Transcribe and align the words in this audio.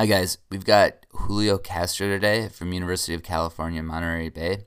Hi 0.00 0.06
guys, 0.06 0.38
we've 0.48 0.64
got 0.64 0.94
Julio 1.12 1.58
Castro 1.58 2.08
today 2.08 2.48
from 2.48 2.72
University 2.72 3.12
of 3.12 3.22
California, 3.22 3.82
Monterey 3.82 4.30
Bay. 4.30 4.64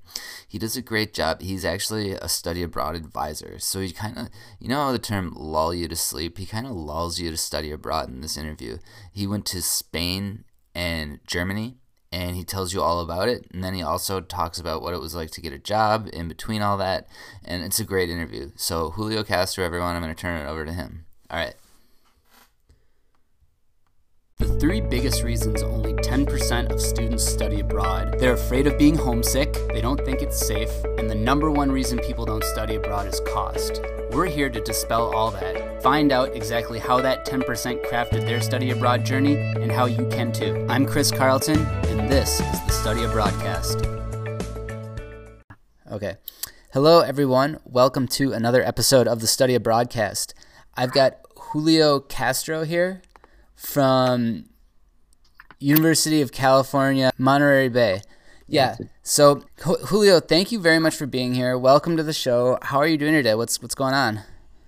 He 0.48 0.60
does 0.60 0.78
a 0.78 0.82
great 0.84 1.12
job. 1.12 1.42
He's 1.42 1.66
actually 1.66 2.12
a 2.12 2.30
study 2.30 2.62
abroad 2.62 2.96
advisor. 2.96 3.58
So 3.58 3.80
he 3.80 3.92
kind 3.92 4.16
of, 4.16 4.30
you 4.60 4.68
know 4.68 4.92
the 4.92 5.00
term 5.00 5.34
lull 5.36 5.74
you 5.74 5.88
to 5.88 5.96
sleep? 5.96 6.38
He 6.38 6.46
kind 6.46 6.68
of 6.68 6.74
lulls 6.74 7.20
you 7.20 7.32
to 7.32 7.38
study 7.38 7.72
abroad 7.72 8.10
in 8.10 8.22
this 8.22 8.38
interview. 8.38 8.78
He 9.12 9.26
went 9.26 9.48
to 9.48 9.64
Spain 9.64 10.44
and 10.76 11.20
Germany 11.26 11.78
and 12.12 12.36
he 12.36 12.44
tells 12.44 12.72
you 12.72 12.84
all 12.84 13.00
about 13.00 13.28
it. 13.28 13.48
And 13.52 13.64
then 13.64 13.74
he 13.74 13.82
also 13.82 14.22
talks 14.22 14.60
about 14.60 14.84
what 14.84 14.94
it 14.94 15.02
was 15.02 15.16
like 15.16 15.32
to 15.32 15.42
get 15.42 15.52
a 15.52 15.58
job 15.58 16.08
in 16.14 16.28
between 16.28 16.62
all 16.62 16.78
that. 16.78 17.08
And 17.44 17.64
it's 17.64 17.80
a 17.80 17.86
great 17.86 18.12
interview. 18.12 18.52
So 18.56 18.92
Julio 18.92 19.24
Castro, 19.24 19.66
everyone, 19.66 19.96
I'm 19.96 20.04
going 20.04 20.14
to 20.14 20.22
turn 20.22 20.40
it 20.40 20.48
over 20.48 20.64
to 20.64 20.74
him. 20.74 21.08
All 21.32 21.40
right. 21.40 21.56
The 24.44 24.60
three 24.60 24.82
biggest 24.82 25.24
reasons 25.24 25.64
only 25.64 25.94
10% 25.94 26.70
of 26.70 26.82
students 26.82 27.26
study 27.26 27.62
abroad 27.62 28.20
they're 28.20 28.34
afraid 28.34 28.68
of 28.68 28.78
being 28.78 28.94
homesick, 28.94 29.54
they 29.70 29.80
don't 29.80 30.04
think 30.04 30.22
it's 30.22 30.38
safe, 30.38 30.70
and 30.98 31.10
the 31.10 31.16
number 31.16 31.50
one 31.50 31.72
reason 31.72 31.98
people 32.00 32.26
don't 32.26 32.44
study 32.44 32.76
abroad 32.76 33.08
is 33.08 33.22
cost. 33.22 33.82
We're 34.12 34.26
here 34.26 34.50
to 34.50 34.60
dispel 34.60 35.16
all 35.16 35.32
that, 35.32 35.82
find 35.82 36.12
out 36.12 36.36
exactly 36.36 36.78
how 36.78 37.00
that 37.00 37.26
10% 37.26 37.86
crafted 37.86 38.26
their 38.26 38.42
study 38.42 38.72
abroad 38.72 39.06
journey, 39.06 39.38
and 39.38 39.72
how 39.72 39.86
you 39.86 40.06
can 40.10 40.34
too. 40.34 40.68
I'm 40.70 40.86
Chris 40.86 41.10
Carlton, 41.10 41.66
and 41.88 42.12
this 42.12 42.42
is 42.42 42.66
the 42.66 42.72
Study 42.72 43.00
Abroadcast. 43.00 43.88
Okay. 45.90 46.18
Hello, 46.74 47.00
everyone. 47.00 47.60
Welcome 47.64 48.10
to 48.10 48.34
another 48.34 48.62
episode 48.62 49.08
of 49.08 49.22
the 49.22 49.28
Study 49.28 49.58
Abroadcast. 49.58 50.34
I've 50.76 50.92
got 50.92 51.20
Julio 51.38 52.02
Castro 52.02 52.66
here 52.66 53.04
from 53.56 54.46
University 55.60 56.22
of 56.22 56.32
California, 56.32 57.12
Monterey 57.18 57.70
Bay. 57.70 58.02
Yeah. 58.48 58.76
So 59.02 59.44
Julio, 59.62 60.20
thank 60.20 60.52
you 60.52 60.60
very 60.60 60.80
much 60.80 60.96
for 60.96 61.06
being 61.06 61.34
here. 61.34 61.58
Welcome 61.58 61.98
to 61.98 62.04
the 62.04 62.14
show. 62.14 62.60
How 62.62 62.78
are 62.80 62.88
you 62.88 62.98
doing 62.98 63.14
today? 63.14 63.36
What's 63.36 63.62
what's 63.62 63.76
going 63.76 63.94
on? 63.94 64.20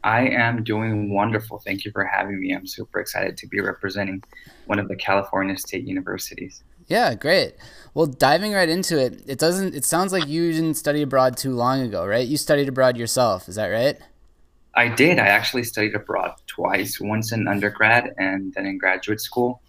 I 0.04 0.28
am 0.28 0.64
doing 0.64 1.12
wonderful. 1.12 1.60
Thank 1.60 1.84
you 1.84 1.92
for 1.92 2.06
having 2.06 2.40
me. 2.40 2.54
I'm 2.54 2.68
super 2.68 3.00
excited 3.00 3.38
to 3.38 3.48
be 3.48 3.60
representing 3.60 4.24
one 4.68 4.78
of 4.78 4.88
the 4.88 4.96
California 4.96 5.58
state 5.58 5.84
universities. 5.84 6.64
Yeah, 6.88 7.16
great. 7.16 7.56
Well, 7.96 8.06
diving 8.06 8.54
right 8.54 8.70
into 8.70 9.04
it, 9.04 9.24
it 9.28 9.40
doesn't 9.40 9.74
it 9.74 9.84
sounds 9.84 10.14
like 10.14 10.28
you 10.28 10.52
didn't 10.52 10.76
study 10.76 11.02
abroad 11.02 11.38
too 11.38 11.56
long 11.56 11.82
ago, 11.82 12.06
right? 12.06 12.28
You 12.28 12.38
studied 12.38 12.70
abroad 12.70 12.98
yourself, 12.98 13.50
is 13.50 13.56
that 13.56 13.68
right? 13.68 13.98
I 14.76 14.90
did. 14.90 15.20
I 15.20 15.28
actually 15.28 15.64
studied 15.64 15.96
abroad 15.96 16.34
twice, 16.48 17.00
once 17.00 17.32
in 17.32 17.48
undergrad 17.48 18.14
and 18.18 18.54
then 18.54 18.66
in 18.66 18.78
graduate 18.78 19.22
school. 19.22 19.62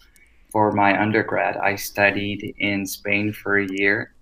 For 0.50 0.72
my 0.72 1.00
undergrad, 1.00 1.56
I 1.56 1.76
studied 1.76 2.54
in 2.58 2.86
Spain 2.86 3.32
for 3.32 3.58
a 3.58 3.66
year, 3.68 4.14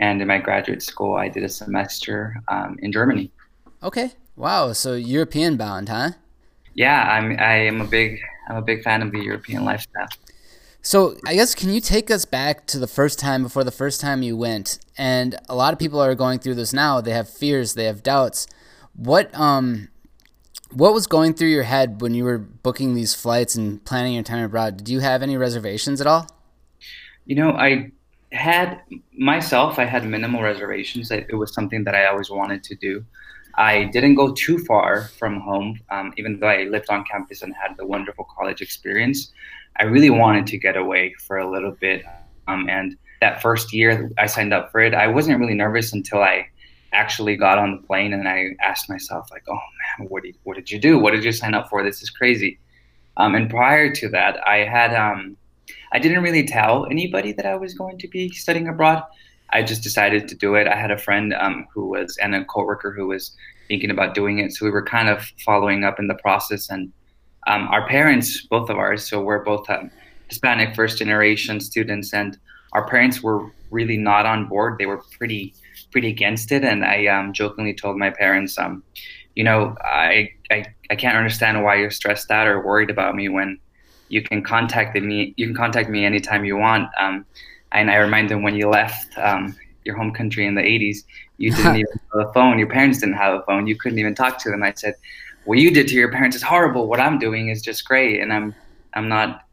and 0.00 0.20
in 0.20 0.28
my 0.28 0.38
graduate 0.38 0.82
school, 0.82 1.16
I 1.16 1.28
did 1.28 1.44
a 1.44 1.48
semester 1.48 2.36
um, 2.48 2.76
in 2.80 2.92
Germany. 2.92 3.30
Okay. 3.82 4.12
Wow. 4.36 4.72
So 4.72 4.94
European 4.94 5.56
bound, 5.56 5.88
huh? 5.88 6.12
Yeah, 6.74 7.02
I'm. 7.02 7.38
I 7.38 7.54
am 7.66 7.80
a 7.80 7.86
big. 7.86 8.20
I'm 8.48 8.56
a 8.56 8.62
big 8.62 8.82
fan 8.82 9.02
of 9.02 9.12
the 9.12 9.20
European 9.20 9.64
lifestyle. 9.64 10.08
So 10.80 11.16
I 11.26 11.34
guess 11.34 11.54
can 11.54 11.72
you 11.72 11.80
take 11.80 12.10
us 12.10 12.24
back 12.24 12.66
to 12.66 12.78
the 12.78 12.88
first 12.88 13.20
time 13.20 13.44
before 13.44 13.62
the 13.62 13.70
first 13.70 14.00
time 14.00 14.22
you 14.22 14.36
went? 14.36 14.80
And 14.98 15.36
a 15.48 15.54
lot 15.54 15.72
of 15.72 15.78
people 15.78 16.00
are 16.00 16.14
going 16.16 16.40
through 16.40 16.56
this 16.56 16.72
now. 16.72 17.00
They 17.00 17.12
have 17.12 17.28
fears. 17.28 17.74
They 17.74 17.84
have 17.84 18.02
doubts. 18.02 18.48
What 18.94 19.32
um 19.34 19.88
what 20.74 20.94
was 20.94 21.06
going 21.06 21.34
through 21.34 21.48
your 21.48 21.62
head 21.62 22.00
when 22.00 22.14
you 22.14 22.24
were 22.24 22.38
booking 22.38 22.94
these 22.94 23.14
flights 23.14 23.54
and 23.54 23.84
planning 23.84 24.14
your 24.14 24.22
time 24.22 24.44
abroad? 24.44 24.76
Did 24.78 24.88
you 24.88 25.00
have 25.00 25.22
any 25.22 25.36
reservations 25.36 26.00
at 26.00 26.06
all? 26.06 26.26
You 27.26 27.36
know, 27.36 27.52
I 27.52 27.92
had 28.32 28.80
myself, 29.16 29.78
I 29.78 29.84
had 29.84 30.06
minimal 30.06 30.42
reservations. 30.42 31.10
It 31.10 31.34
was 31.34 31.54
something 31.54 31.84
that 31.84 31.94
I 31.94 32.06
always 32.06 32.30
wanted 32.30 32.64
to 32.64 32.74
do. 32.74 33.04
I 33.54 33.84
didn't 33.84 34.14
go 34.14 34.32
too 34.32 34.58
far 34.58 35.04
from 35.18 35.40
home, 35.40 35.78
um, 35.90 36.14
even 36.16 36.40
though 36.40 36.48
I 36.48 36.64
lived 36.64 36.88
on 36.88 37.04
campus 37.04 37.42
and 37.42 37.54
had 37.54 37.76
the 37.76 37.86
wonderful 37.86 38.26
college 38.36 38.62
experience. 38.62 39.30
I 39.78 39.84
really 39.84 40.10
wanted 40.10 40.46
to 40.48 40.58
get 40.58 40.76
away 40.76 41.14
for 41.26 41.38
a 41.38 41.50
little 41.50 41.72
bit. 41.72 42.04
Um, 42.48 42.68
and 42.68 42.96
that 43.20 43.42
first 43.42 43.72
year 43.72 44.10
I 44.18 44.26
signed 44.26 44.54
up 44.54 44.72
for 44.72 44.80
it, 44.80 44.94
I 44.94 45.06
wasn't 45.06 45.38
really 45.38 45.54
nervous 45.54 45.92
until 45.92 46.22
I 46.22 46.48
actually 46.92 47.36
got 47.36 47.58
on 47.58 47.76
the 47.76 47.86
plane 47.86 48.12
and 48.12 48.28
I 48.28 48.50
asked 48.62 48.88
myself, 48.88 49.28
like, 49.30 49.44
oh 49.48 49.54
man, 49.98 50.08
what 50.08 50.22
did, 50.22 50.36
what 50.44 50.56
did 50.56 50.70
you 50.70 50.78
do? 50.78 50.98
What 50.98 51.12
did 51.12 51.24
you 51.24 51.32
sign 51.32 51.54
up 51.54 51.68
for? 51.68 51.82
This 51.82 52.02
is 52.02 52.10
crazy. 52.10 52.58
Um, 53.16 53.34
and 53.34 53.48
prior 53.50 53.92
to 53.94 54.08
that, 54.10 54.46
I 54.46 54.58
had, 54.58 54.94
um, 54.94 55.36
I 55.92 55.98
didn't 55.98 56.22
really 56.22 56.46
tell 56.46 56.86
anybody 56.86 57.32
that 57.32 57.46
I 57.46 57.56
was 57.56 57.74
going 57.74 57.98
to 57.98 58.08
be 58.08 58.30
studying 58.30 58.68
abroad. 58.68 59.02
I 59.50 59.62
just 59.62 59.82
decided 59.82 60.28
to 60.28 60.34
do 60.34 60.54
it. 60.54 60.66
I 60.66 60.76
had 60.76 60.90
a 60.90 60.96
friend 60.96 61.34
um, 61.34 61.66
who 61.72 61.86
was, 61.86 62.16
and 62.18 62.34
a 62.34 62.44
coworker 62.44 62.92
who 62.92 63.08
was 63.08 63.36
thinking 63.68 63.90
about 63.90 64.14
doing 64.14 64.38
it. 64.38 64.52
So 64.52 64.64
we 64.64 64.70
were 64.70 64.84
kind 64.84 65.08
of 65.08 65.30
following 65.44 65.84
up 65.84 65.98
in 65.98 66.06
the 66.08 66.14
process. 66.14 66.70
And 66.70 66.90
um, 67.46 67.68
our 67.68 67.86
parents, 67.86 68.46
both 68.46 68.70
of 68.70 68.78
ours, 68.78 69.08
so 69.08 69.22
we're 69.22 69.44
both 69.44 69.68
um, 69.68 69.90
Hispanic 70.28 70.74
first 70.74 70.96
generation 70.98 71.60
students, 71.60 72.14
and 72.14 72.38
our 72.72 72.88
parents 72.88 73.22
were 73.22 73.50
really 73.70 73.98
not 73.98 74.24
on 74.24 74.48
board. 74.48 74.78
They 74.78 74.86
were 74.86 75.02
pretty 75.18 75.54
pretty 75.92 76.08
against 76.08 76.50
it, 76.50 76.64
and 76.64 76.84
I 76.84 77.06
um, 77.06 77.32
jokingly 77.32 77.74
told 77.74 77.98
my 77.98 78.10
parents, 78.10 78.58
um, 78.58 78.82
you 79.36 79.44
know, 79.44 79.76
I, 79.82 80.30
I 80.50 80.64
I 80.90 80.96
can't 80.96 81.16
understand 81.16 81.62
why 81.62 81.76
you're 81.76 81.90
stressed 81.90 82.30
out 82.30 82.48
or 82.48 82.64
worried 82.64 82.90
about 82.90 83.14
me 83.14 83.28
when 83.28 83.58
you 84.08 84.22
can 84.22 84.42
contact 84.42 84.96
me. 84.96 85.34
You 85.36 85.46
can 85.46 85.56
contact 85.56 85.88
me 85.88 86.04
anytime 86.04 86.44
you 86.44 86.56
want. 86.56 86.88
Um, 87.00 87.24
and 87.72 87.90
I 87.90 87.96
remind 87.96 88.28
them 88.28 88.42
when 88.42 88.54
you 88.54 88.68
left 88.68 89.16
um, 89.18 89.56
your 89.84 89.96
home 89.96 90.12
country 90.12 90.46
in 90.46 90.54
the 90.54 90.62
80s, 90.62 90.98
you 91.38 91.50
didn't 91.56 91.76
even 91.76 92.00
have 92.12 92.28
a 92.28 92.32
phone. 92.32 92.58
Your 92.58 92.68
parents 92.68 92.98
didn't 92.98 93.16
have 93.16 93.34
a 93.34 93.42
phone. 93.44 93.66
You 93.66 93.76
couldn't 93.76 93.98
even 93.98 94.14
talk 94.14 94.38
to 94.38 94.50
them. 94.50 94.62
I 94.62 94.74
said, 94.74 94.94
what 95.44 95.58
you 95.58 95.70
did 95.70 95.88
to 95.88 95.94
your 95.94 96.10
parents 96.12 96.36
is 96.36 96.42
horrible. 96.42 96.86
What 96.86 97.00
I'm 97.00 97.18
doing 97.18 97.48
is 97.48 97.62
just 97.62 97.84
great, 97.84 98.20
and 98.20 98.32
I'm 98.32 98.54
I'm 98.94 99.08
not 99.08 99.44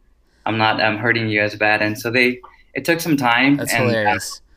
I'm 0.46 0.58
not 0.58 0.82
um, 0.82 0.98
hurting 0.98 1.30
you 1.30 1.42
as 1.42 1.56
bad. 1.56 1.82
And 1.82 1.98
so 1.98 2.12
they 2.12 2.40
it 2.74 2.86
took 2.86 3.00
some 3.00 3.18
time. 3.18 3.58
That's 3.58 3.74
and, 3.74 3.86
hilarious. 3.86 4.38
Uh. 4.38 4.49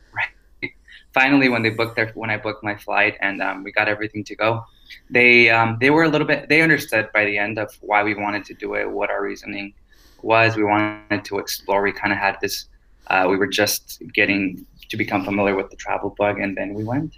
Finally, 1.13 1.49
when 1.49 1.61
they 1.61 1.69
booked 1.69 1.95
their 1.95 2.09
when 2.13 2.29
I 2.29 2.37
booked 2.37 2.63
my 2.63 2.75
flight 2.75 3.17
and 3.21 3.41
um, 3.41 3.63
we 3.63 3.71
got 3.71 3.87
everything 3.87 4.23
to 4.25 4.35
go, 4.35 4.65
they 5.09 5.49
um, 5.49 5.77
they 5.79 5.89
were 5.89 6.03
a 6.03 6.09
little 6.09 6.27
bit 6.27 6.49
they 6.49 6.61
understood 6.61 7.09
by 7.13 7.25
the 7.25 7.37
end 7.37 7.59
of 7.59 7.73
why 7.81 8.03
we 8.03 8.15
wanted 8.15 8.45
to 8.45 8.53
do 8.53 8.73
it, 8.75 8.89
what 8.89 9.09
our 9.09 9.21
reasoning 9.23 9.73
was. 10.21 10.55
We 10.55 10.63
wanted 10.63 11.23
to 11.25 11.39
explore. 11.39 11.81
We 11.81 11.91
kind 11.91 12.11
of 12.11 12.19
had 12.19 12.37
this. 12.41 12.65
Uh, 13.07 13.27
we 13.29 13.35
were 13.37 13.47
just 13.47 14.01
getting 14.13 14.65
to 14.89 14.97
become 14.97 15.23
familiar 15.23 15.55
with 15.55 15.69
the 15.69 15.75
travel 15.75 16.15
bug, 16.17 16.39
and 16.39 16.57
then 16.57 16.73
we 16.73 16.83
went. 16.83 17.15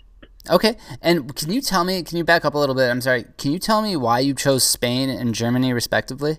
Okay, 0.49 0.77
and 1.01 1.35
can 1.35 1.51
you 1.51 1.61
tell 1.61 1.83
me? 1.83 2.03
Can 2.03 2.17
you 2.17 2.23
back 2.23 2.45
up 2.45 2.53
a 2.53 2.57
little 2.57 2.75
bit? 2.75 2.89
I'm 2.89 3.01
sorry. 3.01 3.25
Can 3.37 3.51
you 3.51 3.59
tell 3.59 3.81
me 3.81 3.95
why 3.95 4.19
you 4.19 4.33
chose 4.33 4.63
Spain 4.63 5.09
and 5.09 5.33
Germany 5.33 5.73
respectively? 5.73 6.37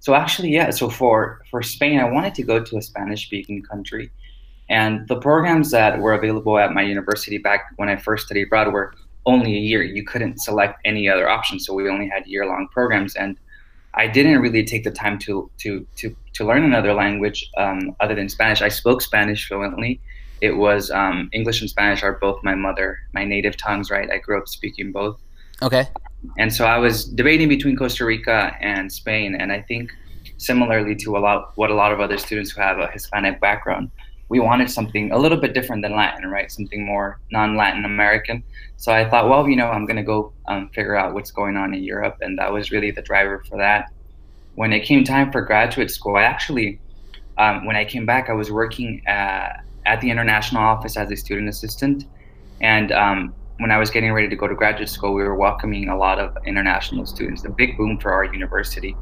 So 0.00 0.14
actually, 0.14 0.50
yeah. 0.50 0.70
So 0.70 0.88
for 0.88 1.42
for 1.50 1.62
Spain, 1.62 1.98
I 1.98 2.04
wanted 2.04 2.34
to 2.36 2.42
go 2.42 2.62
to 2.62 2.76
a 2.76 2.82
Spanish-speaking 2.82 3.62
country, 3.62 4.10
and 4.68 5.06
the 5.08 5.16
programs 5.16 5.70
that 5.70 5.98
were 5.98 6.14
available 6.14 6.58
at 6.58 6.72
my 6.72 6.82
university 6.82 7.38
back 7.38 7.66
when 7.76 7.88
I 7.88 7.96
first 7.96 8.26
studied 8.26 8.44
abroad 8.44 8.72
were 8.72 8.94
only 9.26 9.54
a 9.54 9.60
year. 9.60 9.82
You 9.82 10.04
couldn't 10.04 10.40
select 10.40 10.80
any 10.84 11.08
other 11.08 11.28
options, 11.28 11.66
so 11.66 11.74
we 11.74 11.88
only 11.88 12.08
had 12.08 12.26
year-long 12.26 12.68
programs, 12.72 13.14
and 13.14 13.38
I 13.94 14.06
didn't 14.06 14.40
really 14.40 14.64
take 14.64 14.84
the 14.84 14.90
time 14.90 15.18
to 15.20 15.50
to 15.58 15.86
to 15.96 16.16
to 16.34 16.44
learn 16.44 16.64
another 16.64 16.94
language 16.94 17.48
um, 17.56 17.94
other 18.00 18.14
than 18.14 18.28
Spanish. 18.28 18.62
I 18.62 18.68
spoke 18.68 19.02
Spanish 19.02 19.46
fluently. 19.48 20.00
It 20.40 20.56
was 20.56 20.90
um, 20.90 21.30
English 21.32 21.60
and 21.60 21.70
Spanish 21.70 22.02
are 22.02 22.18
both 22.20 22.42
my 22.42 22.54
mother, 22.54 22.98
my 23.12 23.24
native 23.24 23.56
tongues. 23.56 23.90
Right, 23.90 24.10
I 24.10 24.18
grew 24.18 24.38
up 24.38 24.48
speaking 24.48 24.92
both. 24.92 25.18
Okay. 25.62 25.86
And 26.38 26.52
so 26.52 26.64
I 26.64 26.78
was 26.78 27.04
debating 27.04 27.48
between 27.48 27.76
Costa 27.76 28.04
Rica 28.04 28.56
and 28.60 28.90
Spain, 28.90 29.34
and 29.34 29.52
I 29.52 29.60
think 29.60 29.92
similarly 30.38 30.96
to 30.96 31.16
a 31.16 31.20
lot 31.20 31.52
what 31.56 31.70
a 31.70 31.74
lot 31.74 31.92
of 31.92 32.00
other 32.00 32.18
students 32.18 32.50
who 32.50 32.60
have 32.60 32.78
a 32.78 32.88
Hispanic 32.88 33.40
background, 33.40 33.90
we 34.28 34.40
wanted 34.40 34.70
something 34.70 35.12
a 35.12 35.18
little 35.18 35.38
bit 35.38 35.54
different 35.54 35.82
than 35.82 35.94
Latin, 35.94 36.30
right? 36.30 36.50
Something 36.50 36.84
more 36.84 37.20
non-Latin 37.30 37.84
American. 37.84 38.42
So 38.76 38.92
I 38.92 39.08
thought, 39.08 39.28
well, 39.28 39.48
you 39.48 39.56
know, 39.56 39.68
I'm 39.68 39.86
going 39.86 39.96
to 39.96 40.02
go 40.02 40.32
um, 40.46 40.68
figure 40.70 40.96
out 40.96 41.14
what's 41.14 41.30
going 41.30 41.56
on 41.56 41.74
in 41.74 41.82
Europe, 41.82 42.16
and 42.20 42.38
that 42.38 42.52
was 42.52 42.70
really 42.70 42.90
the 42.90 43.02
driver 43.02 43.44
for 43.48 43.58
that. 43.58 43.92
When 44.54 44.72
it 44.72 44.80
came 44.80 45.04
time 45.04 45.30
for 45.32 45.42
graduate 45.42 45.90
school, 45.90 46.16
I 46.16 46.22
actually, 46.22 46.80
um, 47.38 47.66
when 47.66 47.76
I 47.76 47.84
came 47.84 48.06
back, 48.06 48.30
I 48.30 48.32
was 48.32 48.50
working 48.50 49.02
uh, 49.06 49.48
at 49.86 50.00
the 50.00 50.10
international 50.10 50.62
office 50.62 50.96
as 50.96 51.10
a 51.10 51.16
student 51.16 51.48
assistant, 51.48 52.06
and 52.60 52.92
um, 52.92 53.34
when 53.58 53.70
I 53.70 53.78
was 53.78 53.90
getting 53.90 54.12
ready 54.12 54.28
to 54.28 54.36
go 54.36 54.48
to 54.48 54.54
graduate 54.54 54.88
school, 54.88 55.14
we 55.14 55.22
were 55.22 55.36
welcoming 55.36 55.88
a 55.88 55.96
lot 55.96 56.18
of 56.18 56.36
international 56.44 57.06
students, 57.06 57.44
a 57.44 57.50
big 57.50 57.76
boom 57.76 57.98
for 57.98 58.12
our 58.12 58.24
university 58.24 58.96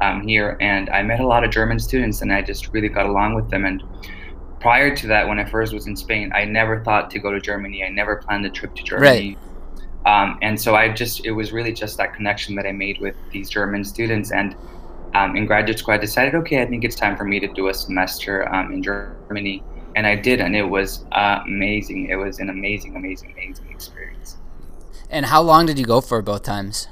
um, 0.00 0.26
here. 0.26 0.56
And 0.60 0.88
I 0.90 1.02
met 1.02 1.20
a 1.20 1.26
lot 1.26 1.44
of 1.44 1.50
German 1.50 1.78
students, 1.78 2.22
and 2.22 2.32
I 2.32 2.40
just 2.40 2.72
really 2.72 2.88
got 2.88 3.06
along 3.06 3.34
with 3.34 3.50
them. 3.50 3.64
And 3.64 3.82
prior 4.60 4.94
to 4.94 5.06
that, 5.08 5.26
when 5.26 5.38
I 5.38 5.44
first 5.44 5.72
was 5.72 5.86
in 5.86 5.96
Spain, 5.96 6.32
I 6.34 6.44
never 6.44 6.84
thought 6.84 7.10
to 7.12 7.18
go 7.18 7.32
to 7.32 7.40
Germany. 7.40 7.84
I 7.84 7.88
never 7.88 8.16
planned 8.16 8.46
a 8.46 8.50
trip 8.50 8.74
to 8.76 8.82
Germany. 8.82 9.36
Right. 9.36 9.38
Um, 10.06 10.38
and 10.40 10.60
so 10.60 10.74
I 10.74 10.92
just, 10.92 11.26
it 11.26 11.32
was 11.32 11.52
really 11.52 11.72
just 11.72 11.96
that 11.98 12.14
connection 12.14 12.54
that 12.54 12.66
I 12.66 12.72
made 12.72 13.00
with 13.00 13.14
these 13.32 13.50
German 13.50 13.84
students. 13.84 14.32
And 14.32 14.54
um, 15.14 15.36
in 15.36 15.46
graduate 15.46 15.78
school, 15.78 15.94
I 15.94 15.98
decided, 15.98 16.34
okay, 16.36 16.62
I 16.62 16.66
think 16.66 16.84
it's 16.84 16.96
time 16.96 17.16
for 17.16 17.24
me 17.24 17.40
to 17.40 17.48
do 17.48 17.68
a 17.68 17.74
semester 17.74 18.52
um, 18.54 18.72
in 18.72 18.82
Germany, 18.82 19.62
and 19.96 20.06
I 20.06 20.14
did, 20.14 20.40
and 20.40 20.54
it 20.54 20.62
was 20.62 21.04
uh, 21.12 21.40
amazing. 21.44 22.08
It 22.10 22.16
was 22.16 22.38
an 22.38 22.48
amazing, 22.48 22.96
amazing, 22.96 23.32
amazing 23.32 23.68
experience. 23.70 24.36
And 25.10 25.26
how 25.26 25.42
long 25.42 25.66
did 25.66 25.78
you 25.78 25.84
go 25.84 26.00
for 26.00 26.22
both 26.22 26.44
times? 26.44 26.86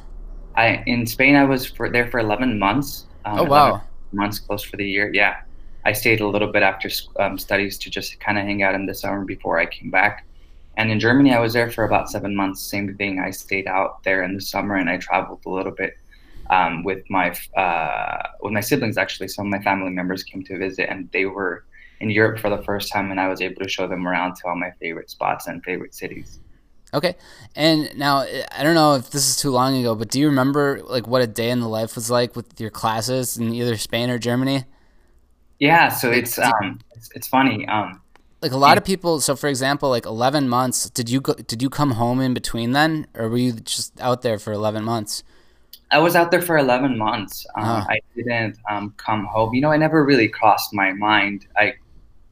I 0.57 0.83
in 0.87 1.07
Spain, 1.07 1.37
I 1.37 1.45
was 1.45 1.67
for, 1.67 1.91
there 1.91 2.11
for 2.11 2.19
11 2.19 2.59
months. 2.59 3.07
Um, 3.25 3.41
oh 3.41 3.45
wow, 3.45 3.83
months 4.13 4.41
close 4.41 4.65
for 4.65 4.77
the 4.77 4.89
year. 4.89 5.13
Yeah, 5.15 5.43
I 5.85 5.93
stayed 5.93 6.21
a 6.21 6.29
little 6.29 6.53
bit 6.53 6.63
after 6.63 6.91
um, 7.19 7.39
studies 7.39 7.79
to 7.79 7.91
just 7.91 8.19
kind 8.21 8.39
of 8.39 8.45
hang 8.45 8.63
out 8.63 8.75
in 8.75 8.87
the 8.87 8.95
summer 8.95 9.25
before 9.25 9.59
I 9.59 9.67
came 9.67 9.91
back. 9.91 10.27
And 10.77 10.91
in 10.91 11.01
Germany, 11.01 11.33
I 11.35 11.41
was 11.41 11.53
there 11.55 11.71
for 11.71 11.85
about 11.85 12.11
seven 12.11 12.37
months. 12.37 12.61
Same 12.61 12.95
thing. 12.97 13.19
I 13.19 13.31
stayed 13.31 13.67
out 13.67 14.03
there 14.05 14.23
in 14.23 14.35
the 14.35 14.41
summer 14.41 14.77
and 14.77 14.89
I 14.89 14.99
traveled 14.99 15.41
a 15.45 15.51
little 15.51 15.73
bit 15.73 15.97
um, 16.51 16.85
with 16.85 17.03
my 17.11 17.35
uh, 17.57 18.23
with 18.41 18.53
my 18.53 18.61
siblings. 18.61 18.97
Actually, 18.97 19.29
some 19.29 19.47
of 19.47 19.51
my 19.51 19.63
family 19.63 19.91
members 19.91 20.23
came 20.23 20.43
to 20.45 20.59
visit, 20.59 20.89
and 20.89 21.11
they 21.13 21.27
were 21.27 21.65
in 22.01 22.11
Europe 22.11 22.39
for 22.39 22.51
the 22.51 22.63
first 22.63 22.93
time, 22.93 23.11
and 23.11 23.21
I 23.21 23.29
was 23.29 23.41
able 23.41 23.63
to 23.63 23.69
show 23.69 23.87
them 23.87 24.07
around 24.07 24.37
to 24.37 24.49
all 24.49 24.57
my 24.57 24.71
favorite 24.81 25.11
spots 25.11 25.47
and 25.47 25.63
favorite 25.65 25.95
cities. 25.95 26.39
Okay, 26.95 27.17
and 27.55 27.97
now 27.99 28.25
I 28.53 28.63
don't 28.63 28.75
know 28.75 28.95
if 28.95 29.11
this 29.11 29.29
is 29.29 29.37
too 29.37 29.51
long 29.51 29.77
ago, 29.77 29.95
but 29.95 30.09
do 30.09 30.19
you 30.21 30.29
remember 30.29 30.81
like 30.85 31.07
what 31.07 31.21
a 31.21 31.27
day 31.27 31.51
in 31.51 31.61
the 31.61 31.69
life 31.69 31.97
was 31.97 32.11
like 32.11 32.35
with 32.35 32.59
your 32.61 32.71
classes 32.71 33.37
in 33.37 33.53
either 33.53 33.77
Spain 33.77 34.09
or 34.09 34.19
Germany? 34.19 34.65
Yeah, 35.59 35.89
so 35.89 36.11
it's 36.11 36.39
um, 36.39 36.81
it's, 36.95 37.11
it's 37.15 37.29
funny. 37.29 37.67
Um, 37.67 38.01
like 38.41 38.53
a 38.53 38.57
lot 38.57 38.79
of 38.79 38.85
people 38.85 39.21
so 39.21 39.35
for 39.35 39.49
example 39.49 39.91
like 39.91 40.07
11 40.07 40.49
months 40.49 40.89
did 40.91 41.11
you 41.11 41.21
go, 41.21 41.35
did 41.35 41.61
you 41.61 41.69
come 41.69 41.93
home 41.93 42.21
in 42.21 42.35
between 42.35 42.71
then 42.71 43.07
or 43.15 43.29
were 43.29 43.37
you 43.37 43.53
just 43.53 44.01
out 44.01 44.23
there 44.23 44.39
for 44.39 44.53
11 44.53 44.85
months? 44.85 45.25
I 45.91 45.99
was 45.99 46.15
out 46.15 46.31
there 46.31 46.43
for 46.43 46.59
11 46.59 46.99
months. 46.99 47.47
Um, 47.57 47.87
i 47.89 47.99
didn't 48.15 48.59
um, 48.71 48.95
come 48.97 49.25
home. 49.25 49.55
You 49.55 49.61
know 49.61 49.73
i 49.73 49.77
never 49.77 50.05
really 50.05 50.29
crossed 50.29 50.73
my 50.73 50.93
mind. 50.93 51.47
I 51.57 51.75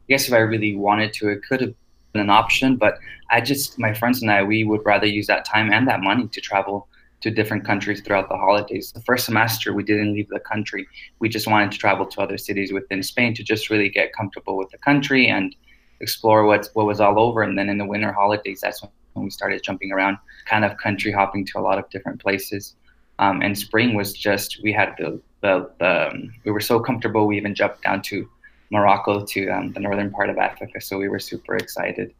guess 0.08 0.28
if 0.28 0.34
i 0.34 0.38
really 0.38 0.76
wanted 0.76 1.12
to 1.14 1.28
it 1.28 1.42
could 1.48 1.60
have 1.60 1.74
been 2.12 2.22
an 2.22 2.30
option 2.30 2.76
but 2.76 2.98
i 3.30 3.40
just 3.40 3.78
my 3.78 3.92
friends 3.92 4.22
and 4.22 4.30
i 4.30 4.42
we 4.42 4.62
would 4.62 4.84
rather 4.86 5.06
use 5.06 5.26
that 5.26 5.44
time 5.44 5.72
and 5.72 5.88
that 5.88 6.00
money 6.00 6.28
to 6.28 6.40
travel 6.40 6.86
to 7.20 7.30
different 7.30 7.64
countries 7.64 8.00
throughout 8.00 8.28
the 8.28 8.36
holidays 8.36 8.92
the 8.92 9.02
first 9.02 9.24
semester 9.24 9.72
we 9.72 9.82
didn't 9.82 10.12
leave 10.14 10.28
the 10.28 10.40
country 10.40 10.86
we 11.18 11.28
just 11.28 11.46
wanted 11.46 11.72
to 11.72 11.78
travel 11.78 12.06
to 12.06 12.20
other 12.20 12.38
cities 12.38 12.72
within 12.72 13.02
spain 13.02 13.34
to 13.34 13.42
just 13.42 13.70
really 13.70 13.88
get 13.88 14.12
comfortable 14.12 14.56
with 14.56 14.70
the 14.70 14.78
country 14.78 15.28
and 15.28 15.56
explore 16.00 16.44
what 16.44 16.68
what 16.74 16.86
was 16.86 17.00
all 17.00 17.18
over. 17.18 17.42
And 17.42 17.58
then 17.58 17.68
in 17.68 17.78
the 17.78 17.86
winter 17.86 18.12
holidays, 18.12 18.60
that's 18.62 18.82
when 18.82 19.24
we 19.24 19.30
started 19.30 19.62
jumping 19.62 19.92
around, 19.92 20.18
kind 20.46 20.64
of 20.64 20.76
country 20.76 21.12
hopping 21.12 21.44
to 21.46 21.58
a 21.58 21.62
lot 21.62 21.78
of 21.78 21.88
different 21.90 22.20
places. 22.20 22.74
Um, 23.18 23.40
and 23.40 23.56
spring 23.56 23.94
was 23.94 24.12
just 24.12 24.60
we 24.62 24.72
had 24.72 24.94
the 24.98 25.20
the, 25.40 25.70
the 25.78 26.10
um, 26.10 26.32
we 26.44 26.52
were 26.52 26.60
so 26.60 26.80
comfortable. 26.80 27.26
We 27.26 27.36
even 27.36 27.54
jumped 27.54 27.82
down 27.82 28.02
to 28.02 28.28
Morocco 28.70 29.24
to 29.24 29.48
um, 29.48 29.72
the 29.72 29.80
northern 29.80 30.10
part 30.10 30.28
of 30.28 30.38
Africa, 30.38 30.80
so 30.80 30.98
we 30.98 31.08
were 31.08 31.20
super 31.20 31.56
excited. 31.56 32.12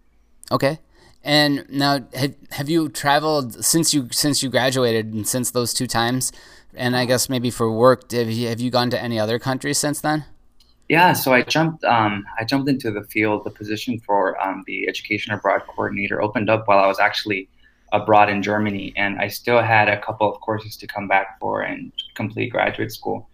Okay. 0.53 0.79
And 1.23 1.67
now, 1.69 2.01
have, 2.15 2.35
have 2.53 2.69
you 2.69 2.89
traveled 2.89 3.65
since 3.65 3.93
you 3.93 4.09
since 4.13 4.43
you 4.43 4.49
graduated 4.49 5.13
and 5.13 5.27
since 5.27 5.51
those 5.51 5.75
two 5.75 5.87
times? 5.87 6.33
And 6.75 6.97
I 6.97 7.05
guess 7.05 7.29
maybe 7.29 7.51
for 7.51 7.73
work, 7.73 8.13
have 8.13 8.31
you, 8.31 8.49
have 8.49 8.61
you 8.61 8.71
gone 8.71 8.91
to 8.91 9.01
any 9.01 9.19
other 9.19 9.39
countries 9.39 9.79
since 9.79 10.01
then? 10.01 10.25
Yeah, 10.89 11.15
so 11.15 11.33
I 11.33 11.43
jumped. 11.43 11.83
Um, 11.85 12.25
I 12.39 12.45
jumped 12.45 12.69
into 12.69 12.93
the 12.93 13.03
field. 13.03 13.45
The 13.45 13.51
position 13.51 13.99
for 13.99 14.41
um, 14.41 14.63
the 14.67 14.89
education 14.89 15.33
abroad 15.33 15.63
coordinator 15.67 16.23
opened 16.23 16.49
up 16.49 16.69
while 16.69 16.79
I 16.79 16.87
was 16.87 17.01
actually 17.01 17.49
abroad 17.93 18.29
in 18.29 18.43
Germany, 18.43 18.93
and 18.97 19.19
I 19.19 19.29
still 19.29 19.61
had 19.61 19.89
a 19.89 20.01
couple 20.01 20.33
of 20.33 20.41
courses 20.41 20.77
to 20.77 20.87
come 20.87 21.09
back 21.09 21.41
for 21.41 21.63
and 21.63 21.93
complete 22.15 22.51
graduate 22.51 22.93
school. 22.93 23.29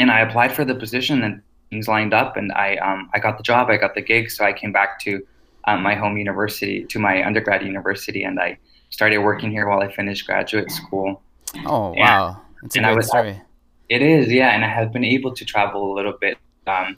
And 0.00 0.10
I 0.10 0.20
applied 0.20 0.52
for 0.52 0.64
the 0.64 0.74
position, 0.74 1.22
and 1.22 1.42
things 1.70 1.86
lined 1.86 2.12
up, 2.12 2.36
and 2.36 2.50
I 2.52 2.76
um, 2.76 3.08
I 3.14 3.20
got 3.20 3.36
the 3.36 3.44
job. 3.44 3.70
I 3.70 3.76
got 3.76 3.94
the 3.94 4.02
gig, 4.02 4.28
so 4.30 4.44
I 4.44 4.52
came 4.52 4.72
back 4.72 4.98
to 5.00 5.24
um, 5.66 5.82
my 5.82 5.94
home 5.94 6.16
university, 6.16 6.84
to 6.84 6.98
my 6.98 7.24
undergrad 7.24 7.62
university, 7.62 8.24
and 8.24 8.38
I 8.40 8.58
started 8.90 9.18
working 9.18 9.50
here 9.50 9.68
while 9.68 9.80
I 9.80 9.90
finished 9.92 10.26
graduate 10.26 10.70
school. 10.70 11.22
Oh 11.66 11.92
wow, 11.96 12.40
that's 12.62 12.76
a 12.76 12.80
great 12.80 12.96
was, 12.96 13.08
story. 13.08 13.40
It 13.88 14.02
is, 14.02 14.30
yeah, 14.30 14.50
and 14.50 14.64
I 14.64 14.68
have 14.68 14.92
been 14.92 15.04
able 15.04 15.34
to 15.34 15.44
travel 15.44 15.92
a 15.92 15.94
little 15.94 16.14
bit 16.20 16.36
um, 16.66 16.96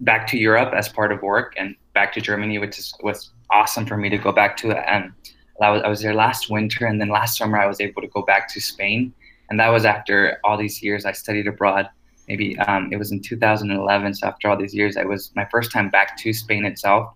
back 0.00 0.26
to 0.28 0.38
Europe 0.38 0.72
as 0.74 0.88
part 0.88 1.12
of 1.12 1.22
work 1.22 1.54
and 1.56 1.74
back 1.94 2.12
to 2.14 2.20
Germany, 2.20 2.58
which 2.58 2.78
is, 2.78 2.94
was 3.02 3.30
awesome 3.50 3.86
for 3.86 3.96
me 3.96 4.08
to 4.08 4.18
go 4.18 4.32
back 4.32 4.56
to. 4.58 4.70
And 4.72 5.12
I 5.60 5.70
was, 5.70 5.82
I 5.82 5.88
was 5.88 6.00
there 6.00 6.14
last 6.14 6.50
winter, 6.50 6.86
and 6.86 7.00
then 7.00 7.08
last 7.08 7.38
summer 7.38 7.58
I 7.58 7.66
was 7.66 7.80
able 7.80 8.02
to 8.02 8.08
go 8.08 8.22
back 8.22 8.48
to 8.54 8.60
Spain, 8.60 9.12
and 9.50 9.58
that 9.60 9.68
was 9.68 9.84
after 9.84 10.38
all 10.44 10.56
these 10.56 10.82
years 10.82 11.04
I 11.04 11.12
studied 11.12 11.46
abroad. 11.46 11.88
Maybe 12.28 12.58
um, 12.60 12.88
it 12.92 12.96
was 12.96 13.10
in 13.10 13.20
2011. 13.20 14.14
So 14.14 14.28
after 14.28 14.48
all 14.48 14.56
these 14.56 14.74
years, 14.74 14.96
I 14.96 15.04
was 15.04 15.32
my 15.34 15.44
first 15.50 15.72
time 15.72 15.90
back 15.90 16.16
to 16.18 16.32
Spain 16.32 16.64
itself, 16.64 17.12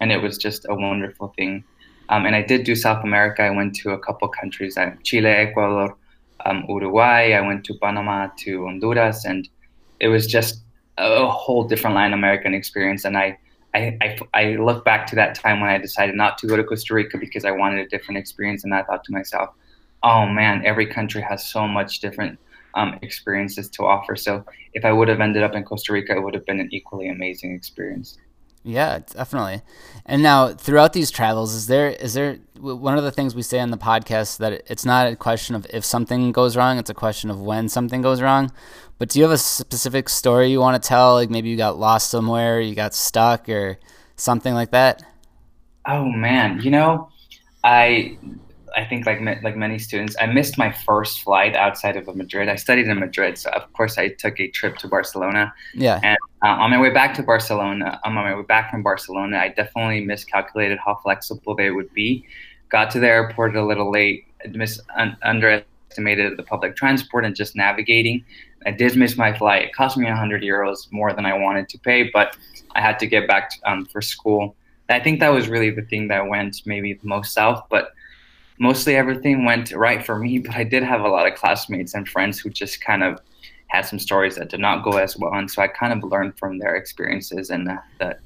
and 0.00 0.12
it 0.12 0.18
was 0.18 0.38
just 0.38 0.66
a 0.68 0.74
wonderful 0.74 1.32
thing. 1.36 1.64
Um, 2.08 2.26
and 2.26 2.36
I 2.36 2.42
did 2.42 2.64
do 2.64 2.74
South 2.74 3.02
America. 3.02 3.42
I 3.42 3.50
went 3.50 3.74
to 3.76 3.90
a 3.90 3.98
couple 3.98 4.28
countries: 4.28 4.76
uh, 4.76 4.92
Chile, 5.02 5.28
Ecuador, 5.28 5.96
um, 6.44 6.64
Uruguay. 6.68 7.32
I 7.32 7.40
went 7.40 7.64
to 7.64 7.74
Panama, 7.74 8.28
to 8.38 8.64
Honduras, 8.66 9.24
and 9.24 9.48
it 10.00 10.08
was 10.08 10.26
just 10.26 10.62
a 10.98 11.26
whole 11.26 11.64
different 11.64 11.96
Latin 11.96 12.12
American 12.12 12.54
experience. 12.54 13.04
And 13.04 13.16
I, 13.16 13.38
I, 13.74 13.98
I, 14.00 14.18
I, 14.34 14.44
look 14.56 14.84
back 14.84 15.06
to 15.08 15.16
that 15.16 15.34
time 15.34 15.60
when 15.60 15.70
I 15.70 15.78
decided 15.78 16.14
not 16.14 16.38
to 16.38 16.46
go 16.46 16.56
to 16.56 16.62
Costa 16.62 16.94
Rica 16.94 17.18
because 17.18 17.44
I 17.44 17.50
wanted 17.50 17.80
a 17.84 17.88
different 17.88 18.18
experience. 18.18 18.62
And 18.62 18.72
I 18.72 18.84
thought 18.84 19.02
to 19.04 19.12
myself, 19.12 19.50
oh 20.04 20.26
man, 20.26 20.62
every 20.64 20.86
country 20.86 21.22
has 21.22 21.44
so 21.50 21.66
much 21.66 21.98
different 21.98 22.38
um, 22.74 22.98
experiences 23.02 23.68
to 23.70 23.84
offer. 23.84 24.14
So 24.14 24.44
if 24.74 24.84
I 24.84 24.92
would 24.92 25.08
have 25.08 25.20
ended 25.20 25.42
up 25.42 25.54
in 25.54 25.64
Costa 25.64 25.92
Rica, 25.92 26.16
it 26.16 26.22
would 26.22 26.34
have 26.34 26.46
been 26.46 26.60
an 26.60 26.68
equally 26.72 27.08
amazing 27.08 27.52
experience. 27.52 28.18
Yeah, 28.66 29.00
definitely. 29.00 29.60
And 30.06 30.22
now, 30.22 30.48
throughout 30.48 30.94
these 30.94 31.10
travels, 31.10 31.54
is 31.54 31.66
there 31.66 31.90
is 31.90 32.14
there 32.14 32.38
one 32.58 32.96
of 32.96 33.04
the 33.04 33.12
things 33.12 33.34
we 33.34 33.42
say 33.42 33.60
on 33.60 33.70
the 33.70 33.76
podcast 33.76 34.38
that 34.38 34.62
it's 34.66 34.86
not 34.86 35.06
a 35.06 35.16
question 35.16 35.54
of 35.54 35.66
if 35.68 35.84
something 35.84 36.32
goes 36.32 36.56
wrong; 36.56 36.78
it's 36.78 36.88
a 36.88 36.94
question 36.94 37.30
of 37.30 37.40
when 37.42 37.68
something 37.68 38.00
goes 38.00 38.22
wrong. 38.22 38.50
But 38.98 39.10
do 39.10 39.18
you 39.18 39.24
have 39.24 39.32
a 39.32 39.38
specific 39.38 40.08
story 40.08 40.50
you 40.50 40.60
want 40.60 40.82
to 40.82 40.88
tell? 40.88 41.12
Like 41.12 41.28
maybe 41.28 41.50
you 41.50 41.58
got 41.58 41.78
lost 41.78 42.10
somewhere, 42.10 42.58
you 42.58 42.74
got 42.74 42.94
stuck, 42.94 43.50
or 43.50 43.78
something 44.16 44.54
like 44.54 44.70
that. 44.70 45.02
Oh 45.86 46.06
man, 46.06 46.62
you 46.62 46.70
know, 46.70 47.10
I 47.62 48.16
I 48.76 48.84
think 48.84 49.06
like 49.06 49.20
like 49.42 49.56
many 49.56 49.78
students, 49.78 50.16
I 50.20 50.26
missed 50.26 50.58
my 50.58 50.70
first 50.70 51.22
flight 51.22 51.54
outside 51.54 51.96
of 51.96 52.14
Madrid. 52.14 52.48
I 52.48 52.56
studied 52.56 52.88
in 52.88 52.98
Madrid, 52.98 53.38
so 53.38 53.50
of 53.50 53.72
course 53.72 53.98
I 53.98 54.08
took 54.08 54.40
a 54.40 54.48
trip 54.48 54.76
to 54.78 54.88
Barcelona. 54.88 55.52
Yeah. 55.74 56.00
And 56.02 56.18
uh, 56.42 56.62
on 56.62 56.70
my 56.70 56.80
way 56.80 56.90
back 56.90 57.14
to 57.14 57.22
Barcelona, 57.22 58.00
on 58.04 58.14
my 58.14 58.34
way 58.34 58.42
back 58.42 58.70
from 58.70 58.82
Barcelona, 58.82 59.38
I 59.38 59.48
definitely 59.48 60.00
miscalculated 60.04 60.78
how 60.84 60.96
flexible 61.02 61.54
they 61.54 61.70
would 61.70 61.92
be. 61.94 62.26
Got 62.68 62.90
to 62.92 63.00
the 63.00 63.08
airport 63.08 63.54
a 63.56 63.64
little 63.64 63.90
late, 63.90 64.26
mis- 64.50 64.80
un- 64.96 65.16
underestimated 65.22 66.36
the 66.36 66.42
public 66.42 66.76
transport 66.76 67.24
and 67.24 67.36
just 67.36 67.54
navigating. 67.54 68.24
I 68.66 68.70
did 68.70 68.96
miss 68.96 69.16
my 69.16 69.36
flight. 69.36 69.62
It 69.64 69.74
cost 69.74 69.96
me 69.96 70.06
100 70.06 70.42
euros 70.42 70.90
more 70.90 71.12
than 71.12 71.26
I 71.26 71.34
wanted 71.34 71.68
to 71.68 71.78
pay, 71.78 72.10
but 72.12 72.36
I 72.74 72.80
had 72.80 72.98
to 72.98 73.06
get 73.06 73.28
back 73.28 73.50
to, 73.50 73.70
um, 73.70 73.84
for 73.86 74.00
school. 74.00 74.56
I 74.88 75.00
think 75.00 75.20
that 75.20 75.30
was 75.30 75.48
really 75.48 75.70
the 75.70 75.82
thing 75.82 76.08
that 76.08 76.28
went 76.28 76.62
maybe 76.66 76.94
the 76.94 77.06
most 77.06 77.32
south, 77.32 77.64
but 77.70 77.92
mostly 78.58 78.96
everything 78.96 79.44
went 79.44 79.72
right 79.72 80.04
for 80.04 80.18
me, 80.18 80.38
but 80.38 80.54
I 80.54 80.64
did 80.64 80.82
have 80.82 81.02
a 81.02 81.08
lot 81.08 81.26
of 81.26 81.34
classmates 81.34 81.94
and 81.94 82.08
friends 82.08 82.38
who 82.38 82.50
just 82.50 82.80
kind 82.80 83.02
of 83.02 83.20
had 83.68 83.82
some 83.82 83.98
stories 83.98 84.36
that 84.36 84.50
did 84.50 84.60
not 84.60 84.84
go 84.84 84.98
as 84.98 85.16
well, 85.16 85.34
and 85.34 85.50
so 85.50 85.62
I 85.62 85.68
kind 85.68 85.92
of 85.92 86.08
learned 86.10 86.38
from 86.38 86.58
their 86.58 86.76
experiences 86.76 87.50
and 87.50 87.66
the, 87.66 87.78
the 87.98 88.16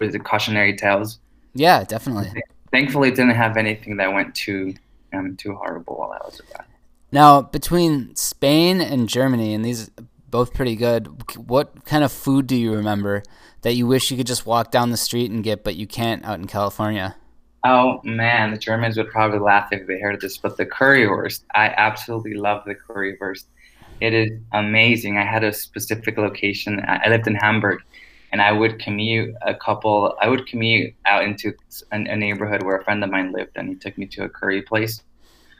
was 0.00 0.14
it 0.14 0.24
cautionary 0.24 0.74
tales. 0.74 1.18
Yeah, 1.54 1.84
definitely. 1.84 2.32
Thankfully, 2.70 3.10
didn't 3.10 3.30
have 3.30 3.56
anything 3.56 3.96
that 3.98 4.12
went 4.12 4.34
too 4.34 4.74
um, 5.12 5.36
too 5.36 5.54
horrible 5.54 5.96
while 5.96 6.12
I 6.12 6.24
was 6.24 6.40
abroad. 6.40 6.64
Now, 7.10 7.40
between 7.40 8.14
Spain 8.16 8.80
and 8.80 9.08
Germany, 9.08 9.54
and 9.54 9.64
these 9.64 9.90
both 10.30 10.54
pretty 10.54 10.76
good. 10.76 11.32
What 11.36 11.84
kind 11.84 12.04
of 12.04 12.12
food 12.12 12.46
do 12.46 12.56
you 12.56 12.74
remember 12.74 13.22
that 13.62 13.74
you 13.74 13.86
wish 13.86 14.10
you 14.10 14.16
could 14.16 14.26
just 14.26 14.46
walk 14.46 14.70
down 14.70 14.90
the 14.90 14.96
street 14.96 15.30
and 15.30 15.42
get, 15.42 15.64
but 15.64 15.76
you 15.76 15.86
can't 15.86 16.24
out 16.24 16.38
in 16.38 16.46
California? 16.46 17.16
Oh 17.64 18.00
man, 18.04 18.52
the 18.52 18.58
Germans 18.58 18.96
would 18.96 19.10
probably 19.10 19.40
laugh 19.40 19.68
if 19.72 19.86
they 19.86 19.98
heard 19.98 20.20
this, 20.20 20.38
but 20.38 20.56
the 20.56 20.66
currywurst, 20.66 21.42
I 21.54 21.68
absolutely 21.76 22.34
love 22.34 22.64
the 22.64 22.74
currywurst. 22.74 23.44
It 24.00 24.14
is 24.14 24.30
amazing. 24.52 25.18
I 25.18 25.24
had 25.24 25.42
a 25.42 25.52
specific 25.52 26.18
location. 26.18 26.84
I 26.86 27.08
lived 27.08 27.26
in 27.26 27.34
Hamburg, 27.34 27.80
and 28.30 28.40
I 28.40 28.52
would 28.52 28.78
commute 28.78 29.34
a 29.42 29.54
couple. 29.54 30.16
I 30.20 30.28
would 30.28 30.46
commute 30.46 30.94
out 31.04 31.24
into 31.24 31.52
a, 31.90 31.98
neighborhood 31.98 32.62
where 32.62 32.76
a 32.76 32.84
friend 32.84 33.02
of 33.02 33.10
mine 33.10 33.32
lived, 33.32 33.52
and 33.56 33.68
he 33.68 33.74
took 33.74 33.98
me 33.98 34.06
to 34.06 34.24
a 34.24 34.28
curry 34.28 34.62
place, 34.62 35.02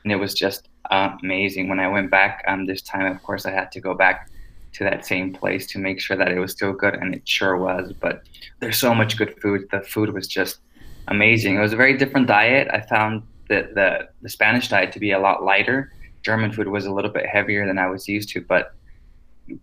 and 0.04 0.12
it 0.12 0.16
was 0.16 0.34
just 0.34 0.68
amazing. 0.90 1.68
When 1.68 1.80
I 1.80 1.88
went 1.88 2.12
back 2.12 2.44
um, 2.46 2.66
this 2.66 2.80
time, 2.80 3.10
of 3.10 3.20
course, 3.24 3.44
I 3.44 3.50
had 3.50 3.72
to 3.72 3.80
go 3.80 3.92
back 3.94 4.30
to 4.74 4.84
that 4.84 5.04
same 5.04 5.32
place 5.32 5.66
to 5.66 5.78
make 5.78 6.00
sure 6.00 6.16
that 6.16 6.30
it 6.30 6.38
was 6.38 6.52
still 6.52 6.72
good, 6.72 6.94
and 6.94 7.12
it 7.12 7.28
sure 7.28 7.56
was. 7.56 7.92
But 7.92 8.22
there's 8.60 8.78
so 8.78 8.94
much 8.94 9.16
good 9.16 9.40
food. 9.42 9.66
The 9.72 9.80
food 9.80 10.10
was 10.10 10.28
just 10.28 10.60
amazing. 11.08 11.56
It 11.56 11.60
was 11.60 11.72
a 11.72 11.76
very 11.76 11.96
different 11.96 12.26
diet. 12.26 12.68
I 12.72 12.80
found 12.80 13.22
that 13.48 13.74
the, 13.74 14.08
the 14.22 14.28
Spanish 14.28 14.68
diet 14.68 14.92
to 14.92 15.00
be 15.00 15.10
a 15.12 15.18
lot 15.18 15.42
lighter. 15.42 15.92
German 16.22 16.52
food 16.52 16.68
was 16.68 16.86
a 16.86 16.92
little 16.92 17.10
bit 17.10 17.26
heavier 17.26 17.66
than 17.66 17.78
I 17.78 17.88
was 17.88 18.08
used 18.08 18.28
to, 18.30 18.40
but 18.40 18.74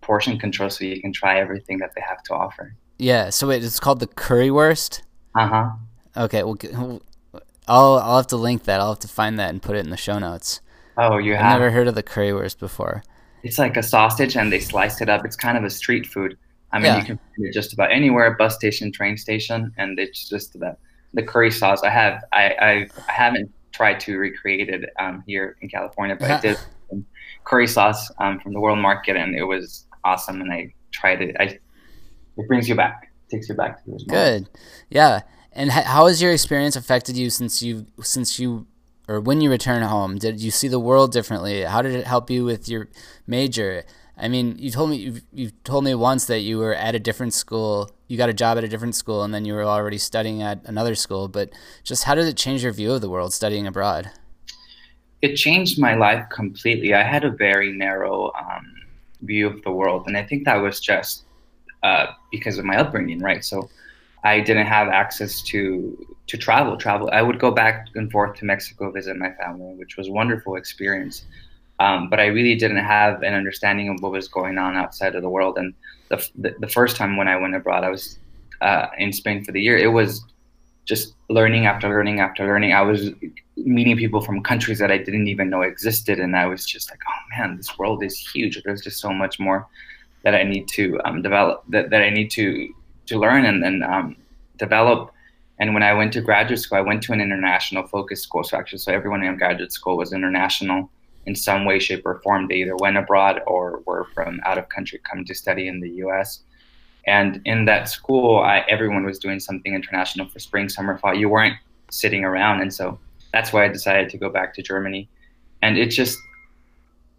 portion 0.00 0.38
control 0.38 0.68
so 0.70 0.84
you 0.84 1.00
can 1.00 1.12
try 1.12 1.38
everything 1.38 1.78
that 1.78 1.92
they 1.94 2.00
have 2.00 2.22
to 2.24 2.34
offer. 2.34 2.74
Yeah. 2.98 3.30
So 3.30 3.50
it's 3.50 3.78
called 3.80 4.00
the 4.00 4.06
currywurst. 4.06 5.02
Uh 5.34 5.46
huh. 5.46 5.70
Okay. 6.16 6.42
Well, 6.42 7.02
I'll 7.68 7.94
I'll 7.98 8.16
have 8.16 8.26
to 8.28 8.36
link 8.36 8.64
that. 8.64 8.80
I'll 8.80 8.90
have 8.90 9.00
to 9.00 9.08
find 9.08 9.38
that 9.38 9.50
and 9.50 9.60
put 9.62 9.76
it 9.76 9.84
in 9.84 9.90
the 9.90 9.96
show 9.96 10.18
notes. 10.18 10.60
Oh, 10.96 11.18
you 11.18 11.34
I've 11.34 11.40
have. 11.40 11.60
never 11.60 11.70
heard 11.70 11.88
of 11.88 11.94
the 11.94 12.02
currywurst 12.02 12.58
before. 12.58 13.02
It's 13.42 13.58
like 13.58 13.76
a 13.76 13.82
sausage, 13.82 14.36
and 14.36 14.50
they 14.50 14.60
slice 14.60 15.00
it 15.00 15.08
up. 15.08 15.24
It's 15.24 15.36
kind 15.36 15.58
of 15.58 15.62
a 15.64 15.70
street 15.70 16.06
food. 16.06 16.36
I 16.72 16.78
mean, 16.78 16.86
Yeah. 16.86 16.96
you 16.98 17.04
can 17.04 17.18
find 17.18 17.46
it 17.46 17.52
just 17.52 17.72
about 17.74 17.92
anywhere, 17.92 18.34
bus 18.36 18.54
station, 18.56 18.90
train 18.90 19.16
station, 19.16 19.72
and 19.76 19.98
it's 19.98 20.28
just 20.28 20.58
the 20.58 20.76
the 21.16 21.22
curry 21.22 21.50
sauce. 21.50 21.82
I 21.82 21.90
have 21.90 22.24
I 22.32 22.44
I, 22.68 22.70
I 23.08 23.12
haven't 23.12 23.50
tried 23.72 23.98
to 24.00 24.16
recreate 24.16 24.68
it 24.68 24.88
um, 24.98 25.24
here 25.26 25.56
in 25.60 25.68
California, 25.68 26.16
but 26.18 26.30
I 26.30 26.40
did 26.40 26.58
curry 27.44 27.66
sauce 27.66 28.10
um, 28.18 28.38
from 28.40 28.52
the 28.52 28.60
World 28.60 28.78
Market, 28.78 29.16
and 29.16 29.36
it 29.36 29.44
was 29.44 29.86
awesome. 30.04 30.40
And 30.40 30.52
I 30.52 30.72
tried 30.92 31.22
it. 31.22 31.36
I 31.40 31.58
it 32.38 32.48
brings 32.48 32.68
you 32.68 32.74
back, 32.74 33.12
takes 33.30 33.48
you 33.48 33.54
back 33.54 33.82
to 33.84 33.90
those. 33.90 34.04
Good. 34.04 34.48
Yeah. 34.90 35.22
And 35.52 35.70
h- 35.70 35.84
how 35.84 36.06
has 36.06 36.20
your 36.20 36.32
experience 36.32 36.76
affected 36.76 37.16
you 37.16 37.30
since 37.30 37.62
you 37.62 37.86
since 38.02 38.38
you 38.38 38.66
or 39.08 39.20
when 39.20 39.40
you 39.40 39.50
return 39.50 39.82
home? 39.82 40.18
Did 40.18 40.40
you 40.40 40.50
see 40.50 40.68
the 40.68 40.80
world 40.80 41.12
differently? 41.12 41.62
How 41.62 41.82
did 41.82 41.94
it 41.94 42.06
help 42.06 42.30
you 42.30 42.44
with 42.44 42.68
your 42.68 42.88
major? 43.26 43.84
I 44.18 44.28
mean, 44.28 44.56
you 44.58 44.70
told 44.70 44.90
me 44.90 44.96
you 44.96 45.20
you 45.32 45.50
told 45.64 45.84
me 45.84 45.94
once 45.94 46.26
that 46.26 46.40
you 46.40 46.58
were 46.58 46.74
at 46.74 46.94
a 46.94 46.98
different 46.98 47.34
school. 47.34 47.90
You 48.08 48.16
got 48.16 48.28
a 48.28 48.34
job 48.34 48.58
at 48.58 48.64
a 48.64 48.68
different 48.68 48.94
school, 48.94 49.22
and 49.22 49.34
then 49.34 49.44
you 49.44 49.54
were 49.54 49.64
already 49.64 49.98
studying 49.98 50.42
at 50.42 50.60
another 50.64 50.94
school. 50.94 51.28
But 51.28 51.50
just 51.84 52.04
how 52.04 52.14
did 52.14 52.26
it 52.26 52.36
change 52.36 52.62
your 52.62 52.72
view 52.72 52.92
of 52.92 53.00
the 53.00 53.10
world 53.10 53.32
studying 53.32 53.66
abroad? 53.66 54.10
it 55.22 55.36
changed 55.36 55.78
my 55.78 55.94
life 55.94 56.28
completely. 56.30 56.94
I 56.94 57.02
had 57.02 57.24
a 57.24 57.30
very 57.30 57.72
narrow 57.72 58.32
um, 58.38 58.74
view 59.22 59.46
of 59.46 59.62
the 59.62 59.70
world, 59.70 60.04
and 60.06 60.16
I 60.16 60.22
think 60.22 60.44
that 60.44 60.56
was 60.56 60.80
just 60.80 61.24
uh, 61.82 62.06
because 62.30 62.58
of 62.58 62.64
my 62.64 62.76
upbringing, 62.76 63.20
right? 63.20 63.44
So 63.44 63.68
I 64.24 64.40
didn't 64.40 64.66
have 64.66 64.88
access 64.88 65.42
to 65.42 66.06
to 66.26 66.36
travel. 66.36 66.76
Travel. 66.76 67.08
I 67.12 67.22
would 67.22 67.38
go 67.38 67.50
back 67.50 67.86
and 67.94 68.10
forth 68.10 68.36
to 68.38 68.44
Mexico 68.44 68.90
visit 68.90 69.16
my 69.16 69.32
family, 69.32 69.74
which 69.76 69.96
was 69.96 70.08
a 70.08 70.12
wonderful 70.12 70.56
experience. 70.56 71.24
Um, 71.78 72.08
but 72.08 72.18
I 72.20 72.26
really 72.26 72.56
didn't 72.56 72.84
have 72.84 73.22
an 73.22 73.34
understanding 73.34 73.88
of 73.90 74.00
what 74.00 74.10
was 74.12 74.28
going 74.28 74.58
on 74.58 74.76
outside 74.76 75.14
of 75.14 75.22
the 75.22 75.28
world. 75.28 75.58
And 75.58 75.74
the 76.08 76.54
the, 76.60 76.68
first 76.68 76.96
time 76.96 77.16
when 77.16 77.28
I 77.28 77.36
went 77.36 77.54
abroad, 77.54 77.84
I 77.84 77.90
was 77.90 78.18
uh, 78.60 78.86
in 78.98 79.12
Spain 79.12 79.44
for 79.44 79.52
the 79.52 79.60
year. 79.60 79.76
It 79.76 79.92
was 79.92 80.24
just 80.84 81.14
learning 81.28 81.66
after 81.66 81.88
learning 81.88 82.20
after 82.20 82.46
learning. 82.46 82.72
I 82.72 82.82
was 82.82 83.10
meeting 83.56 83.96
people 83.96 84.20
from 84.20 84.42
countries 84.42 84.78
that 84.78 84.90
I 84.90 84.98
didn't 84.98 85.28
even 85.28 85.50
know 85.50 85.62
existed, 85.62 86.20
and 86.20 86.36
I 86.36 86.46
was 86.46 86.64
just 86.64 86.90
like, 86.90 87.00
oh 87.08 87.38
man, 87.38 87.56
this 87.56 87.76
world 87.78 88.02
is 88.02 88.16
huge. 88.16 88.62
There's 88.62 88.82
just 88.82 89.00
so 89.00 89.12
much 89.12 89.38
more 89.38 89.66
that 90.22 90.34
I 90.34 90.42
need 90.42 90.68
to 90.68 91.00
um, 91.04 91.22
develop, 91.22 91.64
that, 91.68 91.90
that 91.90 92.02
I 92.02 92.10
need 92.10 92.30
to 92.32 92.68
to 93.06 93.18
learn 93.18 93.44
and, 93.44 93.64
and 93.64 93.84
um, 93.84 94.16
develop. 94.56 95.12
And 95.58 95.72
when 95.72 95.82
I 95.82 95.92
went 95.92 96.12
to 96.14 96.20
graduate 96.20 96.60
school, 96.60 96.78
I 96.78 96.82
went 96.82 97.02
to 97.04 97.12
an 97.12 97.20
international 97.20 97.86
focus 97.86 98.22
school. 98.22 98.44
So 98.44 98.58
actually, 98.58 98.78
so 98.78 98.92
everyone 98.92 99.22
in 99.22 99.36
graduate 99.38 99.72
school 99.72 99.96
was 99.96 100.12
international 100.12 100.90
in 101.26 101.34
some 101.34 101.64
way, 101.64 101.78
shape, 101.78 102.02
or 102.04 102.20
form. 102.22 102.48
They 102.48 102.56
either 102.56 102.76
went 102.76 102.96
abroad 102.96 103.40
or 103.46 103.82
were 103.86 104.06
from 104.14 104.40
out 104.44 104.58
of 104.58 104.68
country, 104.68 105.00
come 105.08 105.24
to 105.24 105.34
study 105.34 105.68
in 105.68 105.80
the 105.80 105.90
U.S. 106.04 106.40
And 107.06 107.40
in 107.44 107.64
that 107.66 107.88
school, 107.88 108.40
I, 108.40 108.64
everyone 108.68 109.04
was 109.04 109.18
doing 109.18 109.40
something 109.40 109.74
international 109.74 110.28
for 110.28 110.38
spring, 110.38 110.68
summer, 110.68 110.98
fall. 110.98 111.14
You 111.14 111.28
weren't 111.28 111.56
sitting 111.90 112.24
around, 112.24 112.62
and 112.62 112.72
so 112.72 112.98
that's 113.32 113.52
why 113.52 113.64
I 113.64 113.68
decided 113.68 114.08
to 114.10 114.18
go 114.18 114.28
back 114.30 114.54
to 114.54 114.62
Germany. 114.62 115.08
And 115.62 115.76
it's 115.76 115.94
just 115.94 116.18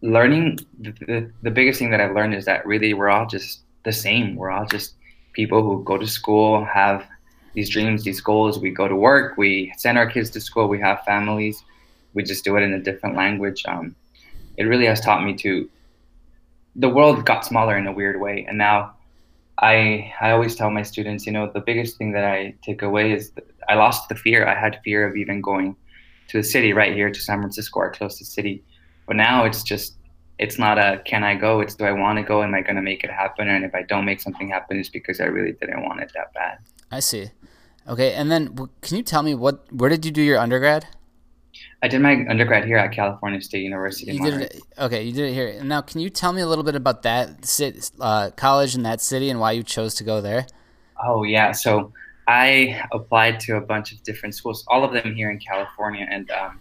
learning. 0.01 0.59
The, 0.79 0.91
the, 0.91 1.31
the 1.43 1.51
biggest 1.51 1.79
thing 1.79 1.91
that 1.91 2.01
I've 2.01 2.15
learned 2.15 2.33
is 2.33 2.45
that 2.45 2.65
really 2.65 2.93
we're 2.93 3.09
all 3.09 3.25
just 3.25 3.61
the 3.83 3.91
same. 3.91 4.35
We're 4.35 4.51
all 4.51 4.65
just 4.65 4.95
people 5.33 5.61
who 5.63 5.83
go 5.83 5.97
to 5.97 6.07
school, 6.07 6.65
have 6.65 7.07
these 7.53 7.69
dreams, 7.69 8.03
these 8.03 8.21
goals. 8.21 8.59
We 8.59 8.71
go 8.71 8.87
to 8.87 8.95
work, 8.95 9.37
we 9.37 9.73
send 9.77 9.97
our 9.97 10.09
kids 10.09 10.29
to 10.31 10.41
school, 10.41 10.67
we 10.67 10.79
have 10.79 11.03
families. 11.03 11.63
We 12.17 12.23
just 12.23 12.43
do 12.43 12.57
it 12.57 12.63
in 12.63 12.73
a 12.73 12.81
different 12.89 13.15
language. 13.15 13.63
Um, 13.67 13.95
it 14.57 14.65
really 14.71 14.87
has 14.87 14.99
taught 14.99 15.23
me 15.23 15.33
to. 15.43 15.69
The 16.75 16.89
world 16.89 17.25
got 17.25 17.45
smaller 17.45 17.75
in 17.77 17.87
a 17.87 17.93
weird 17.99 18.19
way, 18.19 18.45
and 18.47 18.57
now 18.57 18.77
I 19.59 20.11
I 20.19 20.31
always 20.31 20.55
tell 20.55 20.71
my 20.71 20.83
students, 20.83 21.25
you 21.27 21.31
know, 21.31 21.45
the 21.57 21.65
biggest 21.69 21.97
thing 21.97 22.11
that 22.13 22.25
I 22.25 22.55
take 22.63 22.81
away 22.81 23.11
is 23.11 23.31
I 23.69 23.75
lost 23.75 24.09
the 24.09 24.15
fear. 24.15 24.47
I 24.47 24.55
had 24.59 24.79
fear 24.83 25.07
of 25.07 25.15
even 25.15 25.41
going 25.41 25.75
to 26.29 26.37
the 26.37 26.43
city 26.43 26.73
right 26.73 26.93
here 26.93 27.09
to 27.09 27.19
San 27.19 27.39
Francisco, 27.39 27.79
or 27.79 27.85
our 27.85 27.91
closest 27.91 28.33
city. 28.33 28.63
But 29.07 29.15
now 29.15 29.45
it's 29.45 29.63
just 29.63 29.95
it's 30.39 30.57
not 30.59 30.77
a 30.77 31.01
can 31.05 31.23
I 31.23 31.35
go? 31.35 31.61
It's 31.61 31.75
do 31.75 31.85
I 31.85 31.91
want 31.91 32.17
to 32.17 32.23
go? 32.23 32.43
Am 32.43 32.53
I 32.53 32.61
going 32.61 32.75
to 32.75 32.87
make 32.91 33.03
it 33.03 33.11
happen? 33.11 33.47
And 33.47 33.63
if 33.63 33.73
I 33.73 33.83
don't 33.83 34.05
make 34.05 34.21
something 34.21 34.49
happen, 34.49 34.79
it's 34.79 34.89
because 34.89 35.19
I 35.19 35.25
really 35.25 35.53
didn't 35.53 35.83
want 35.83 36.01
it 36.01 36.11
that 36.15 36.33
bad. 36.33 36.57
I 36.91 36.99
see. 36.99 37.31
Okay, 37.87 38.13
and 38.13 38.29
then 38.29 38.41
can 38.81 38.97
you 38.97 39.03
tell 39.03 39.23
me 39.23 39.33
what 39.33 39.71
where 39.71 39.89
did 39.89 40.05
you 40.05 40.11
do 40.11 40.21
your 40.21 40.39
undergrad? 40.39 40.87
I 41.83 41.87
did 41.87 42.01
my 42.01 42.25
undergrad 42.27 42.65
here 42.65 42.77
at 42.77 42.91
California 42.91 43.39
State 43.39 43.61
University. 43.63 44.11
You 44.13 44.23
did 44.23 44.41
it. 44.41 44.61
Okay, 44.79 45.03
you 45.03 45.11
did 45.11 45.29
it 45.29 45.33
here. 45.33 45.63
Now, 45.63 45.81
can 45.81 46.01
you 46.01 46.09
tell 46.09 46.33
me 46.33 46.41
a 46.41 46.47
little 46.47 46.63
bit 46.63 46.75
about 46.75 47.03
that 47.03 47.45
sit, 47.45 47.91
uh, 47.99 48.31
college 48.35 48.73
in 48.75 48.83
that 48.83 48.99
city 48.99 49.29
and 49.29 49.39
why 49.39 49.51
you 49.51 49.61
chose 49.61 49.93
to 49.95 50.03
go 50.03 50.19
there? 50.19 50.47
Oh 51.03 51.21
yeah, 51.23 51.51
so 51.51 51.93
I 52.27 52.81
applied 52.91 53.39
to 53.41 53.57
a 53.57 53.61
bunch 53.61 53.91
of 53.91 54.01
different 54.01 54.33
schools, 54.33 54.65
all 54.67 54.83
of 54.83 54.91
them 54.91 55.13
here 55.13 55.29
in 55.29 55.37
California, 55.37 56.07
and 56.09 56.29
um, 56.31 56.59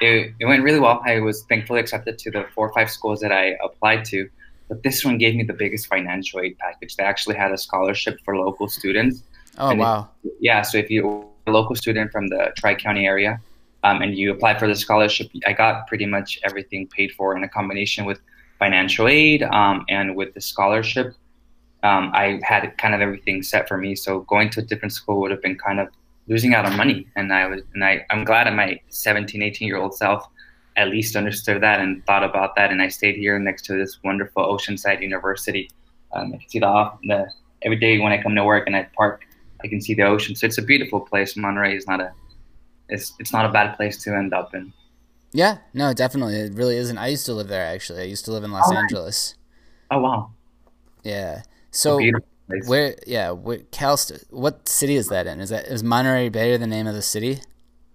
it, 0.00 0.32
it 0.40 0.46
went 0.46 0.62
really 0.62 0.80
well. 0.80 1.02
I 1.04 1.20
was 1.20 1.42
thankfully 1.44 1.80
accepted 1.80 2.18
to 2.20 2.30
the 2.30 2.46
four 2.54 2.68
or 2.70 2.72
five 2.72 2.90
schools 2.90 3.20
that 3.20 3.32
I 3.32 3.56
applied 3.62 4.06
to, 4.06 4.30
but 4.68 4.82
this 4.82 5.04
one 5.04 5.18
gave 5.18 5.34
me 5.34 5.42
the 5.42 5.52
biggest 5.52 5.88
financial 5.88 6.40
aid 6.40 6.58
package. 6.58 6.96
They 6.96 7.04
actually 7.04 7.36
had 7.36 7.52
a 7.52 7.58
scholarship 7.58 8.18
for 8.24 8.36
local 8.38 8.68
students. 8.68 9.22
Oh 9.58 9.68
And 9.68 9.80
it- 9.80 9.82
wow, 9.82 10.08
Yeah, 10.40 10.62
so 10.62 10.78
if 10.78 10.90
you're 10.90 11.26
a 11.46 11.50
local 11.50 11.76
student 11.76 12.10
from 12.10 12.28
the 12.28 12.52
Tri 12.56 12.74
County 12.74 13.06
area 13.06 13.38
um, 13.84 14.00
and 14.02 14.16
you 14.16 14.32
apply 14.32 14.58
for 14.58 14.66
the 14.66 14.74
scholarship, 14.74 15.30
I 15.46 15.52
got 15.52 15.86
pretty 15.86 16.06
much 16.06 16.40
everything 16.42 16.88
paid 16.88 17.12
for 17.12 17.36
in 17.36 17.44
a 17.44 17.48
combination 17.48 18.06
with 18.06 18.18
financial 18.58 19.06
aid 19.08 19.42
um, 19.42 19.84
and 19.88 20.16
with 20.16 20.32
the 20.32 20.40
scholarship. 20.40 21.14
Um, 21.82 22.10
I 22.14 22.40
had 22.42 22.76
kind 22.78 22.94
of 22.94 23.02
everything 23.02 23.42
set 23.42 23.68
for 23.68 23.76
me. 23.76 23.94
So 23.94 24.20
going 24.20 24.48
to 24.50 24.60
a 24.60 24.62
different 24.62 24.92
school 24.92 25.20
would 25.20 25.30
have 25.30 25.42
been 25.42 25.58
kind 25.58 25.80
of 25.80 25.88
losing 26.28 26.54
out 26.54 26.64
on 26.64 26.74
money. 26.78 27.06
And 27.14 27.30
I 27.30 27.46
was, 27.46 27.60
and 27.74 27.84
I, 27.84 28.06
I'm 28.10 28.24
glad 28.24 28.46
that 28.46 28.54
my 28.54 28.80
17, 28.88 29.42
18 29.42 29.68
year 29.68 29.76
old 29.76 29.94
self 29.94 30.26
at 30.76 30.88
least 30.88 31.14
understood 31.14 31.62
that 31.62 31.80
and 31.80 32.04
thought 32.06 32.24
about 32.24 32.56
that. 32.56 32.70
And 32.70 32.80
I 32.80 32.88
stayed 32.88 33.16
here 33.16 33.38
next 33.38 33.66
to 33.66 33.76
this 33.76 33.98
wonderful 34.02 34.42
Oceanside 34.42 35.02
University. 35.02 35.70
Um, 36.12 36.32
I 36.34 36.38
can 36.38 36.48
see 36.48 36.58
the, 36.58 36.90
the 37.02 37.30
every 37.60 37.76
day 37.76 37.98
when 37.98 38.12
I 38.12 38.22
come 38.22 38.34
to 38.34 38.44
work 38.44 38.66
and 38.66 38.74
I 38.74 38.88
park 38.96 39.26
I 39.62 39.68
can 39.68 39.80
see 39.80 39.94
the 39.94 40.02
ocean. 40.02 40.34
So 40.34 40.46
it's 40.46 40.58
a 40.58 40.62
beautiful 40.62 41.00
place. 41.00 41.36
Monterey 41.36 41.74
is 41.76 41.86
not 41.86 42.00
a 42.00 42.12
it's 42.88 43.12
it's 43.18 43.32
not 43.32 43.44
a 43.46 43.48
bad 43.52 43.76
place 43.76 43.96
to 44.04 44.14
end 44.14 44.32
up 44.34 44.54
in. 44.54 44.72
yeah, 45.32 45.58
no, 45.72 45.92
definitely, 45.92 46.36
it 46.36 46.54
really 46.54 46.76
isn't. 46.76 46.98
I 46.98 47.08
used 47.08 47.26
to 47.26 47.32
live 47.34 47.48
there 47.48 47.64
actually. 47.66 48.00
I 48.00 48.04
used 48.04 48.24
to 48.26 48.32
live 48.32 48.44
in 48.44 48.52
Los 48.52 48.64
Oh, 48.68 48.72
nice. 48.72 48.82
Angeles. 48.82 49.34
Oh 49.90 49.98
wow, 50.00 50.30
Yeah. 51.02 51.42
So 51.70 52.00
where? 52.66 52.94
Yeah, 53.06 53.30
where, 53.32 53.58
Cal. 53.70 53.96
What 54.30 54.68
city 54.68 54.96
is 54.96 55.08
that 55.08 55.26
in? 55.26 55.40
Is 55.40 55.48
that 55.50 55.66
is 55.66 55.82
Monterey 55.82 56.28
Bay 56.28 56.56
the 56.56 56.66
name 56.66 56.86
of 56.86 56.94
the 56.94 57.02
city? 57.02 57.38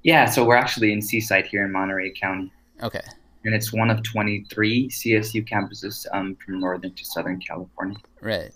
Yeah, 0.04 0.26
so 0.26 0.46
we're 0.46 0.56
actually 0.56 0.92
in 0.94 1.02
Seaside 1.02 1.46
here 1.48 1.64
in 1.66 1.72
Monterey 1.72 2.12
County, 2.14 2.52
Okay. 2.82 3.02
and 3.44 3.54
it's 3.54 3.72
one 3.74 3.90
of 3.90 4.02
23 4.04 4.90
CSU 4.90 5.48
campuses 5.48 6.06
um, 6.14 6.36
from 6.44 6.60
northern 6.62 6.94
to 6.94 7.06
southern 7.06 7.40
California. 7.40 7.98
Right. 8.22 8.52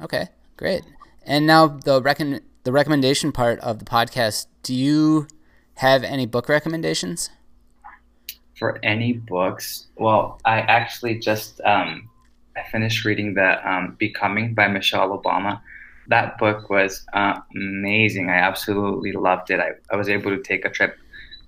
Okay. 0.00 0.28
Great. 0.56 0.82
And 1.24 1.44
now 1.46 1.66
the 1.66 2.00
recon- 2.00 2.40
the 2.64 2.72
recommendation 2.72 3.32
part 3.32 3.58
of 3.60 3.78
the 3.80 3.84
podcast. 3.84 4.46
Do 4.62 4.74
you 4.74 5.26
have 5.76 6.04
any 6.04 6.26
book 6.26 6.48
recommendations? 6.48 7.30
For 8.58 8.78
any 8.82 9.12
books, 9.12 9.86
well, 9.96 10.40
I 10.44 10.60
actually 10.60 11.18
just 11.18 11.60
um, 11.62 12.08
I 12.56 12.62
finished 12.70 13.04
reading 13.04 13.34
the 13.34 13.70
um, 13.70 13.96
Becoming 13.98 14.54
by 14.54 14.68
Michelle 14.68 15.10
Obama. 15.18 15.60
That 16.08 16.38
book 16.38 16.70
was 16.70 17.04
uh, 17.12 17.38
amazing. 17.54 18.30
I 18.30 18.36
absolutely 18.36 19.12
loved 19.12 19.50
it. 19.50 19.60
I, 19.60 19.72
I 19.92 19.96
was 19.96 20.08
able 20.08 20.30
to 20.34 20.42
take 20.42 20.64
a 20.64 20.70
trip 20.70 20.96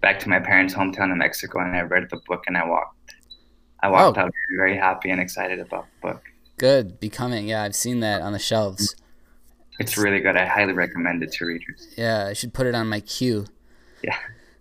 back 0.03 0.19
to 0.21 0.29
my 0.29 0.39
parents' 0.41 0.75
hometown 0.75 1.11
in 1.13 1.19
Mexico, 1.19 1.61
and 1.61 1.75
I 1.75 1.81
read 1.83 2.09
the 2.11 2.21
book, 2.27 2.45
and 2.47 2.57
I 2.59 2.67
walked. 2.67 3.15
I 3.81 3.89
walked 3.89 4.19
Oh. 4.19 4.23
out 4.23 4.33
very 4.57 4.77
happy 4.77 5.09
and 5.11 5.21
excited 5.21 5.61
about 5.61 5.87
the 6.03 6.09
book. 6.09 6.23
Good. 6.59 6.99
Becoming. 7.01 7.47
Yeah, 7.49 7.63
I've 7.63 7.77
seen 7.77 8.01
that 8.01 8.21
on 8.21 8.33
the 8.33 8.39
shelves. 8.41 8.97
It's 9.79 9.97
really 9.97 10.19
good. 10.21 10.37
I 10.37 10.45
highly 10.45 10.73
recommend 10.73 11.23
it 11.23 11.31
to 11.35 11.47
readers. 11.47 11.87
Yeah, 11.97 12.27
I 12.27 12.33
should 12.33 12.53
put 12.53 12.67
it 12.67 12.75
on 12.75 12.89
my 12.89 12.99
queue. 13.01 13.47
Yeah. 14.03 14.17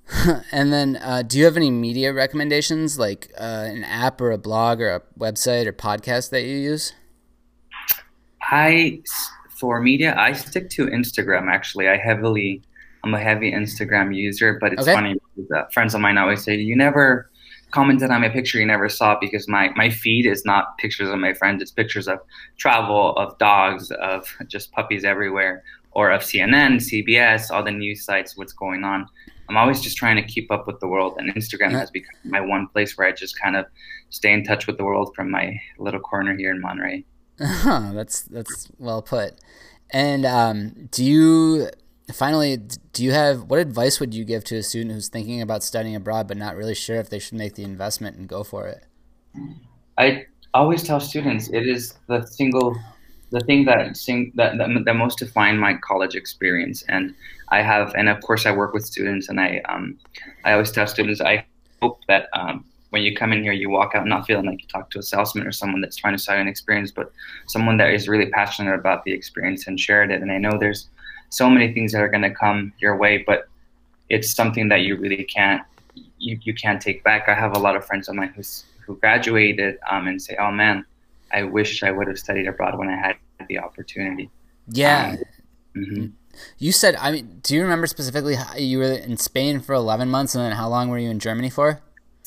and 0.51 0.71
then, 0.71 0.97
uh, 0.97 1.21
do 1.21 1.37
you 1.37 1.45
have 1.45 1.57
any 1.57 1.69
media 1.69 2.13
recommendations, 2.13 2.97
like 2.97 3.31
uh, 3.37 3.65
an 3.67 3.83
app 3.83 4.21
or 4.21 4.31
a 4.31 4.37
blog 4.37 4.79
or 4.79 4.89
a 4.89 5.01
website 5.19 5.65
or 5.65 5.73
podcast 5.73 6.29
that 6.29 6.43
you 6.43 6.55
use? 6.55 6.93
I 8.41 9.01
for 9.59 9.81
media, 9.81 10.15
I 10.17 10.31
stick 10.33 10.69
to 10.71 10.87
Instagram. 10.87 11.51
Actually, 11.51 11.89
I 11.89 11.97
heavily, 11.97 12.61
I'm 13.03 13.13
a 13.13 13.19
heavy 13.19 13.51
Instagram 13.51 14.15
user. 14.15 14.57
But 14.61 14.73
it's 14.73 14.83
Okay. 14.83 14.93
funny 14.93 15.15
because 15.35 15.51
uh, 15.51 15.65
friends 15.73 15.93
of 15.93 15.99
mine 16.01 16.17
always 16.17 16.43
say, 16.43 16.55
"You 16.55 16.75
never 16.75 17.29
commented 17.71 18.09
on 18.09 18.21
my 18.21 18.29
picture 18.29 18.57
you 18.59 18.65
never 18.65 18.87
saw 18.87 19.17
because 19.19 19.47
my 19.47 19.69
my 19.75 19.89
feed 19.89 20.25
is 20.25 20.45
not 20.45 20.77
pictures 20.77 21.09
of 21.09 21.19
my 21.19 21.33
friends 21.33 21.61
it's 21.61 21.71
pictures 21.71 22.07
of 22.07 22.17
travel 22.57 23.13
of 23.17 23.37
dogs 23.39 23.91
of 23.91 24.25
just 24.47 24.71
puppies 24.71 25.03
everywhere 25.03 25.63
or 25.97 26.11
of 26.11 26.21
cnn 26.21 26.73
cbs 26.89 27.51
all 27.51 27.63
the 27.63 27.71
news 27.71 28.05
sites 28.05 28.37
what's 28.37 28.53
going 28.53 28.83
on. 28.85 29.05
I'm 29.49 29.55
always 29.55 29.79
just 29.79 29.95
trying 29.95 30.17
to 30.17 30.23
keep 30.33 30.51
up 30.51 30.67
with 30.67 30.79
the 30.79 30.87
world 30.87 31.15
and 31.17 31.33
instagram 31.35 31.71
has 31.71 31.91
become 31.91 32.15
my 32.23 32.41
one 32.41 32.67
place 32.67 32.97
where 32.97 33.07
i 33.07 33.11
just 33.11 33.39
kind 33.39 33.55
of 33.55 33.65
stay 34.09 34.31
in 34.33 34.43
touch 34.43 34.67
with 34.67 34.77
the 34.77 34.83
world 34.83 35.13
from 35.15 35.31
my 35.31 35.59
little 35.77 35.99
corner 35.99 36.35
here 36.35 36.51
in 36.51 36.61
monterey. 36.61 37.05
That's 37.39 38.21
that's 38.23 38.69
well 38.77 39.01
put. 39.01 39.39
And 39.91 40.25
um, 40.25 40.87
do 40.91 41.03
you 41.03 41.69
finally 42.13 42.57
do 42.93 43.03
you 43.03 43.11
have 43.11 43.43
what 43.43 43.59
advice 43.59 43.99
would 43.99 44.13
you 44.13 44.23
give 44.23 44.43
to 44.45 44.57
a 44.57 44.63
student 44.63 44.93
who's 44.93 45.09
thinking 45.09 45.41
about 45.41 45.63
studying 45.63 45.95
abroad 45.95 46.27
but 46.27 46.37
not 46.37 46.55
really 46.55 46.75
sure 46.75 46.95
if 46.95 47.09
they 47.09 47.19
should 47.19 47.37
make 47.37 47.55
the 47.55 47.63
investment 47.63 48.17
and 48.17 48.27
go 48.27 48.43
for 48.43 48.67
it? 48.67 48.85
I 49.97 50.25
always 50.53 50.83
tell 50.83 50.99
students 50.99 51.49
it 51.49 51.67
is 51.67 51.93
the 52.07 52.25
single 52.25 52.75
the 53.31 53.41
thing 53.41 53.65
that 53.65 53.97
sing 53.97 54.31
that, 54.35 54.57
that, 54.57 54.69
that 54.85 54.93
most 54.95 55.19
define 55.19 55.57
my 55.57 55.75
college 55.75 56.15
experience 56.15 56.83
and 56.87 57.13
i 57.49 57.61
have 57.61 57.93
and 57.95 58.09
of 58.09 58.21
course 58.21 58.45
i 58.45 58.51
work 58.51 58.73
with 58.73 58.85
students 58.85 59.29
and 59.29 59.39
i 59.39 59.61
um, 59.69 59.97
i 60.45 60.53
always 60.53 60.71
tell 60.71 60.87
students 60.87 61.21
i 61.21 61.45
hope 61.81 61.99
that 62.07 62.29
um, 62.33 62.63
when 62.91 63.03
you 63.03 63.15
come 63.15 63.33
in 63.33 63.43
here 63.43 63.51
you 63.51 63.69
walk 63.69 63.95
out 63.95 64.07
not 64.07 64.25
feeling 64.25 64.45
like 64.45 64.61
you 64.61 64.67
talk 64.67 64.89
to 64.89 64.99
a 64.99 65.03
salesman 65.03 65.45
or 65.45 65.51
someone 65.51 65.81
that's 65.81 65.97
trying 65.97 66.15
to 66.15 66.21
sell 66.21 66.35
you 66.35 66.41
an 66.41 66.47
experience 66.47 66.91
but 66.91 67.11
someone 67.47 67.77
that 67.77 67.93
is 67.93 68.07
really 68.07 68.29
passionate 68.31 68.73
about 68.73 69.03
the 69.03 69.11
experience 69.11 69.67
and 69.67 69.79
shared 69.79 70.09
it 70.09 70.21
and 70.21 70.31
i 70.31 70.37
know 70.37 70.57
there's 70.57 70.87
so 71.29 71.49
many 71.49 71.73
things 71.73 71.91
that 71.91 72.01
are 72.01 72.09
going 72.09 72.23
to 72.23 72.33
come 72.33 72.73
your 72.79 72.95
way, 72.97 73.23
but 73.25 73.47
it's 74.09 74.33
something 74.33 74.69
that 74.69 74.81
you 74.81 74.95
really 74.95 75.23
can't 75.23 75.61
you, 76.19 76.39
you 76.43 76.53
can't 76.53 76.81
take 76.81 77.03
back. 77.03 77.27
I 77.27 77.33
have 77.33 77.55
a 77.55 77.59
lot 77.59 77.75
of 77.75 77.85
friends 77.85 78.07
of 78.07 78.15
mine 78.15 78.33
who's 78.35 78.65
who 78.85 78.95
graduated 78.97 79.77
um, 79.89 80.07
and 80.07 80.21
say, 80.21 80.35
"Oh 80.39 80.51
man, 80.51 80.85
I 81.31 81.43
wish 81.43 81.83
I 81.83 81.91
would 81.91 82.07
have 82.07 82.19
studied 82.19 82.47
abroad 82.47 82.77
when 82.77 82.89
I 82.89 82.95
had 82.95 83.15
the 83.47 83.59
opportunity." 83.59 84.29
Yeah. 84.67 85.17
Um, 85.75 85.83
mm-hmm. 85.83 86.05
You 86.59 86.71
said, 86.71 86.95
I 86.97 87.11
mean, 87.11 87.39
do 87.41 87.55
you 87.55 87.63
remember 87.63 87.87
specifically 87.87 88.35
how 88.35 88.55
you 88.55 88.77
were 88.79 88.91
in 88.91 89.17
Spain 89.17 89.59
for 89.59 89.73
11 89.73 90.09
months 90.09 90.35
and 90.35 90.43
then 90.43 90.51
how 90.51 90.69
long 90.69 90.89
were 90.89 90.99
you 90.99 91.09
in 91.09 91.19
Germany 91.19 91.49
for? 91.49 91.81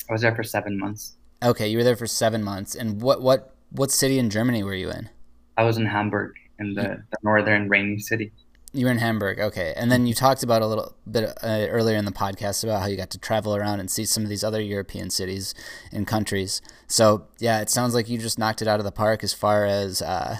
I 0.09 0.13
was 0.13 0.21
there 0.21 0.35
for 0.35 0.43
7 0.43 0.77
months. 0.77 1.15
Okay, 1.41 1.69
you 1.69 1.77
were 1.77 1.83
there 1.83 1.95
for 1.95 2.07
7 2.07 2.43
months. 2.43 2.75
And 2.75 3.01
what 3.01 3.21
what 3.21 3.55
what 3.69 3.91
city 3.91 4.19
in 4.19 4.29
Germany 4.29 4.63
were 4.63 4.75
you 4.75 4.91
in? 4.91 5.09
I 5.57 5.63
was 5.63 5.77
in 5.77 5.85
Hamburg 5.85 6.33
in 6.59 6.73
the, 6.73 7.03
the 7.09 7.17
northern 7.23 7.69
rainy 7.69 7.99
city. 7.99 8.31
You 8.73 8.85
were 8.85 8.91
in 8.91 8.99
Hamburg, 8.99 9.39
okay. 9.39 9.73
And 9.75 9.91
then 9.91 10.07
you 10.07 10.13
talked 10.13 10.43
about 10.43 10.61
a 10.61 10.67
little 10.67 10.95
bit 11.09 11.25
uh, 11.43 11.67
earlier 11.69 11.97
in 11.97 12.05
the 12.05 12.11
podcast 12.11 12.63
about 12.63 12.81
how 12.81 12.87
you 12.87 12.95
got 12.95 13.09
to 13.09 13.17
travel 13.17 13.53
around 13.53 13.81
and 13.81 13.91
see 13.91 14.05
some 14.05 14.23
of 14.23 14.29
these 14.29 14.45
other 14.45 14.61
European 14.61 15.09
cities 15.09 15.53
and 15.91 16.07
countries. 16.07 16.61
So 16.87 17.27
yeah, 17.39 17.59
it 17.59 17.69
sounds 17.69 17.93
like 17.93 18.07
you 18.07 18.17
just 18.17 18.39
knocked 18.39 18.61
it 18.61 18.69
out 18.69 18.79
of 18.79 18.85
the 18.85 18.91
park 18.91 19.25
as 19.25 19.33
far 19.33 19.65
as 19.65 20.01
uh, 20.01 20.37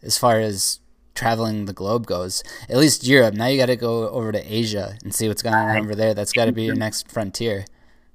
as 0.00 0.16
far 0.16 0.38
as 0.38 0.78
traveling 1.16 1.64
the 1.64 1.72
globe 1.72 2.06
goes. 2.06 2.44
At 2.68 2.76
least 2.76 3.04
Europe. 3.04 3.34
Now 3.34 3.46
you 3.46 3.58
got 3.58 3.66
to 3.66 3.76
go 3.76 4.08
over 4.10 4.30
to 4.30 4.54
Asia 4.54 4.96
and 5.02 5.12
see 5.12 5.26
what's 5.26 5.42
going 5.42 5.56
on 5.56 5.76
over 5.78 5.96
there. 5.96 6.14
That's 6.14 6.32
got 6.32 6.44
to 6.44 6.52
be 6.52 6.64
your 6.64 6.76
next 6.76 7.10
frontier. 7.10 7.64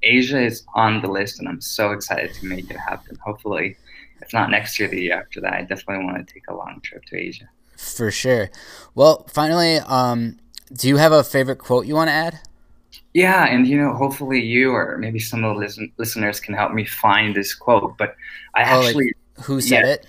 Asia 0.03 0.41
is 0.41 0.63
on 0.75 1.01
the 1.01 1.11
list, 1.11 1.39
and 1.39 1.47
I'm 1.47 1.61
so 1.61 1.91
excited 1.91 2.33
to 2.35 2.45
make 2.45 2.71
it 2.71 2.77
happen. 2.77 3.17
Hopefully, 3.23 3.75
if 4.21 4.31
not 4.33 4.49
next 4.49 4.79
year, 4.79 4.87
the 4.87 5.01
year 5.01 5.19
after 5.19 5.41
that, 5.41 5.53
I 5.53 5.61
definitely 5.61 6.05
want 6.05 6.25
to 6.25 6.33
take 6.33 6.47
a 6.47 6.55
long 6.55 6.79
trip 6.81 7.03
to 7.05 7.17
Asia. 7.17 7.49
For 7.81 8.11
sure. 8.11 8.51
Well, 8.93 9.25
finally, 9.27 9.77
um, 9.77 10.37
do 10.71 10.87
you 10.87 10.97
have 10.97 11.11
a 11.11 11.23
favorite 11.23 11.57
quote 11.57 11.87
you 11.87 11.95
want 11.95 12.09
to 12.09 12.13
add? 12.13 12.39
Yeah, 13.13 13.45
and 13.45 13.67
you 13.67 13.75
know, 13.75 13.93
hopefully 13.93 14.39
you 14.39 14.71
or 14.71 14.97
maybe 14.97 15.19
some 15.19 15.43
of 15.43 15.55
the 15.55 15.59
listen- 15.59 15.91
listeners 15.97 16.39
can 16.39 16.53
help 16.53 16.73
me 16.73 16.85
find 16.85 17.35
this 17.35 17.53
quote. 17.55 17.97
But 17.97 18.15
I 18.53 18.61
oh, 18.61 18.85
actually, 18.85 19.05
like 19.05 19.45
who 19.45 19.59
said 19.59 19.85
yeah, 19.85 19.91
it? 19.91 20.07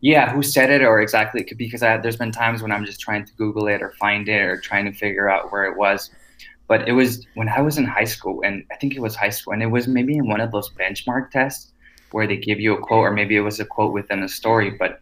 Yeah, 0.00 0.32
who 0.32 0.42
said 0.42 0.70
it, 0.70 0.82
or 0.82 1.00
exactly? 1.00 1.46
Because 1.56 1.82
I, 1.82 1.98
there's 1.98 2.16
been 2.16 2.32
times 2.32 2.62
when 2.62 2.72
I'm 2.72 2.84
just 2.84 2.98
trying 2.98 3.26
to 3.26 3.32
Google 3.34 3.68
it 3.68 3.82
or 3.82 3.92
find 4.00 4.28
it 4.28 4.40
or 4.40 4.56
trying 4.56 4.86
to 4.86 4.92
figure 4.92 5.28
out 5.28 5.52
where 5.52 5.64
it 5.64 5.76
was. 5.76 6.10
But 6.66 6.88
it 6.88 6.92
was 6.92 7.26
when 7.34 7.48
I 7.48 7.60
was 7.60 7.76
in 7.76 7.84
high 7.84 8.04
school, 8.04 8.40
and 8.42 8.64
I 8.72 8.76
think 8.76 8.96
it 8.96 9.00
was 9.00 9.14
high 9.14 9.30
school, 9.30 9.52
and 9.52 9.62
it 9.62 9.66
was 9.66 9.86
maybe 9.86 10.16
in 10.16 10.26
one 10.26 10.40
of 10.40 10.50
those 10.50 10.70
benchmark 10.70 11.30
tests 11.30 11.72
where 12.12 12.26
they 12.26 12.36
give 12.36 12.58
you 12.58 12.74
a 12.74 12.80
quote, 12.80 13.04
or 13.04 13.12
maybe 13.12 13.36
it 13.36 13.40
was 13.40 13.60
a 13.60 13.66
quote 13.66 13.92
within 13.92 14.22
a 14.22 14.28
story. 14.28 14.70
But 14.70 15.00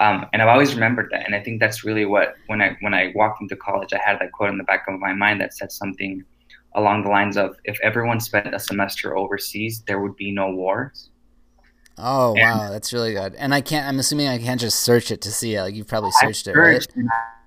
um, 0.00 0.26
and 0.32 0.40
I've 0.40 0.48
always 0.48 0.74
remembered 0.74 1.10
that. 1.12 1.26
And 1.26 1.34
I 1.34 1.40
think 1.40 1.60
that's 1.60 1.84
really 1.84 2.06
what 2.06 2.34
when 2.46 2.62
I 2.62 2.76
when 2.80 2.94
I 2.94 3.12
walked 3.14 3.42
into 3.42 3.54
college, 3.54 3.92
I 3.92 4.00
had 4.04 4.18
that 4.18 4.32
quote 4.32 4.50
in 4.50 4.58
the 4.58 4.64
back 4.64 4.86
of 4.88 4.98
my 4.98 5.12
mind 5.12 5.40
that 5.42 5.54
said 5.54 5.70
something 5.70 6.24
along 6.74 7.04
the 7.04 7.10
lines 7.10 7.36
of, 7.36 7.56
"If 7.64 7.78
everyone 7.82 8.18
spent 8.18 8.54
a 8.54 8.58
semester 8.58 9.16
overseas, 9.16 9.82
there 9.86 10.00
would 10.00 10.16
be 10.16 10.32
no 10.32 10.50
wars." 10.50 11.10
Oh 11.98 12.34
and 12.34 12.58
wow, 12.58 12.70
that's 12.70 12.94
really 12.94 13.12
good. 13.12 13.34
And 13.34 13.54
I 13.54 13.60
can't. 13.60 13.86
I'm 13.86 13.98
assuming 13.98 14.26
I 14.28 14.38
can't 14.38 14.60
just 14.60 14.80
search 14.80 15.10
it 15.10 15.20
to 15.22 15.30
see 15.30 15.54
it. 15.54 15.62
Like 15.62 15.74
you've 15.74 15.86
probably 15.86 16.12
searched 16.12 16.48
it, 16.48 16.56
right? 16.56 16.86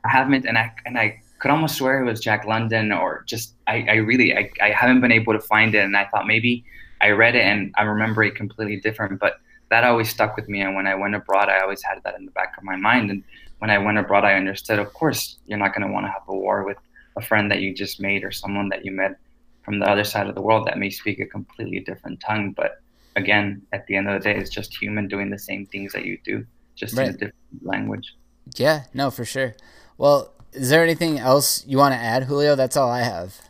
I 0.06 0.10
haven't, 0.10 0.46
and 0.46 0.58
I 0.58 0.72
and 0.86 0.98
I 0.98 1.22
could 1.39 1.50
almost 1.50 1.76
swear 1.76 2.02
it 2.02 2.06
was 2.06 2.20
Jack 2.20 2.46
London 2.46 2.92
or 2.92 3.24
just 3.28 3.56
I, 3.66 3.86
I 3.89 3.96
really 3.96 4.38
I, 4.38 4.52
I 4.62 4.70
haven't 4.70 5.02
been 5.02 5.12
able 5.12 5.34
to 5.34 5.42
find 5.42 5.74
it, 5.74 5.84
and 5.84 5.98
I 5.98 6.06
thought 6.06 6.28
maybe 6.28 6.63
I 7.02 7.10
read 7.10 7.36
it 7.36 7.44
and 7.44 7.74
I 7.78 7.84
remember 7.84 8.24
it 8.24 8.36
completely 8.36 8.80
different, 8.80 9.20
but 9.20 9.39
that 9.73 9.83
always 9.83 10.09
stuck 10.09 10.36
with 10.36 10.47
me. 10.47 10.62
And 10.62 10.75
when 10.75 10.86
I 10.86 10.93
went 10.93 11.15
abroad, 11.15 11.49
I 11.49 11.59
always 11.62 11.81
had 11.81 11.99
that 12.03 12.15
in 12.15 12.25
the 12.25 12.31
back 12.31 12.53
of 12.59 12.63
my 12.63 12.75
mind. 12.75 13.09
And 13.09 13.23
when 13.57 13.71
I 13.71 13.79
went 13.79 13.97
abroad, 13.97 14.23
I 14.23 14.36
understood, 14.36 14.77
of 14.77 14.93
course, 14.93 15.39
you're 15.47 15.57
not 15.57 15.73
going 15.73 15.88
to 15.88 15.91
want 15.91 16.05
to 16.05 16.12
have 16.12 16.21
a 16.27 16.36
war 16.36 16.63
with 16.63 16.77
a 17.17 17.21
friend 17.21 17.49
that 17.49 17.62
you 17.62 17.73
just 17.73 17.99
made 17.99 18.23
or 18.23 18.31
someone 18.31 18.69
that 18.69 18.86
you 18.86 18.91
met 18.91 19.17
from 19.63 19.79
the 19.79 19.89
other 19.89 20.03
side 20.03 20.27
of 20.27 20.36
the 20.36 20.41
world 20.41 20.67
that 20.67 20.77
may 20.77 20.91
speak 20.91 21.19
a 21.19 21.25
completely 21.25 21.79
different 21.79 22.19
tongue. 22.19 22.51
But 22.51 22.81
again, 23.15 23.63
at 23.71 23.88
the 23.88 23.95
end 23.95 24.07
of 24.07 24.21
the 24.21 24.29
day, 24.29 24.38
it's 24.38 24.51
just 24.51 24.77
human 24.79 25.07
doing 25.07 25.31
the 25.31 25.39
same 25.39 25.65
things 25.65 25.91
that 25.93 26.05
you 26.05 26.19
do, 26.23 26.45
just 26.75 26.95
right. 26.95 27.07
in 27.07 27.15
a 27.15 27.17
different 27.17 27.63
language. 27.63 28.15
Yeah, 28.55 28.83
no, 28.93 29.09
for 29.09 29.25
sure. 29.25 29.55
Well, 29.97 30.33
is 30.51 30.69
there 30.69 30.83
anything 30.83 31.17
else 31.17 31.65
you 31.65 31.79
want 31.79 31.95
to 31.95 31.99
add, 31.99 32.25
Julio? 32.25 32.55
That's 32.55 32.77
all 32.77 32.91
I 32.91 33.01
have 33.01 33.41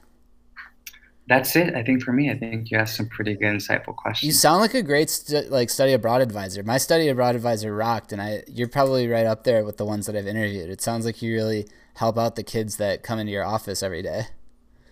that's 1.28 1.56
it. 1.56 1.74
I 1.74 1.84
think 1.84 2.04
for 2.04 2.12
me, 2.12 2.30
I 2.30 2.38
think 2.38 2.70
you 2.70 2.78
asked 2.78 2.98
some 2.98 3.08
pretty 3.08 3.36
good, 3.36 3.56
insightful 3.56 3.96
questions. 3.96 4.28
You 4.28 4.34
sound 4.34 4.60
like 4.60 4.74
a 4.74 4.82
great 4.82 5.10
stu- 5.10 5.48
like 5.50 5.70
study 5.70 5.94
abroad 5.94 6.22
advisor. 6.22 6.64
My 6.64 6.78
study 6.78 7.08
abroad 7.08 7.36
advisor 7.36 7.74
rocked, 7.74 8.12
and 8.12 8.22
I 8.22 8.44
you're 8.48 8.68
probably 8.68 9.08
right 9.08 9.26
up 9.26 9.44
there 9.44 9.64
with 9.64 9.78
the 9.78 9.86
ones 9.86 10.06
that 10.08 10.16
I've 10.16 10.28
interviewed. 10.28 10.70
It 10.70 10.82
sounds 10.82 11.06
like 11.06 11.22
you 11.22 11.34
really 11.34 11.68
help 11.96 12.18
out 12.18 12.36
the 12.36 12.44
kids 12.44 12.78
that 12.78 13.04
come 13.04 13.20
into 13.20 13.32
your 13.32 13.46
office 13.46 13.82
every 13.84 14.02
day. 14.02 14.24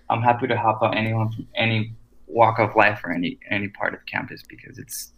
I'm 0.09 0.21
happy 0.21 0.47
to 0.47 0.57
help 0.57 0.81
out 0.81 0.95
anyone 0.95 1.31
from 1.31 1.47
any 1.55 1.93
walk 2.27 2.59
of 2.59 2.75
life 2.75 3.01
or 3.03 3.11
any 3.11 3.37
any 3.49 3.67
part 3.67 3.93
of 3.93 4.05
campus 4.05 4.41
because 4.47 4.77
it's 4.77 5.11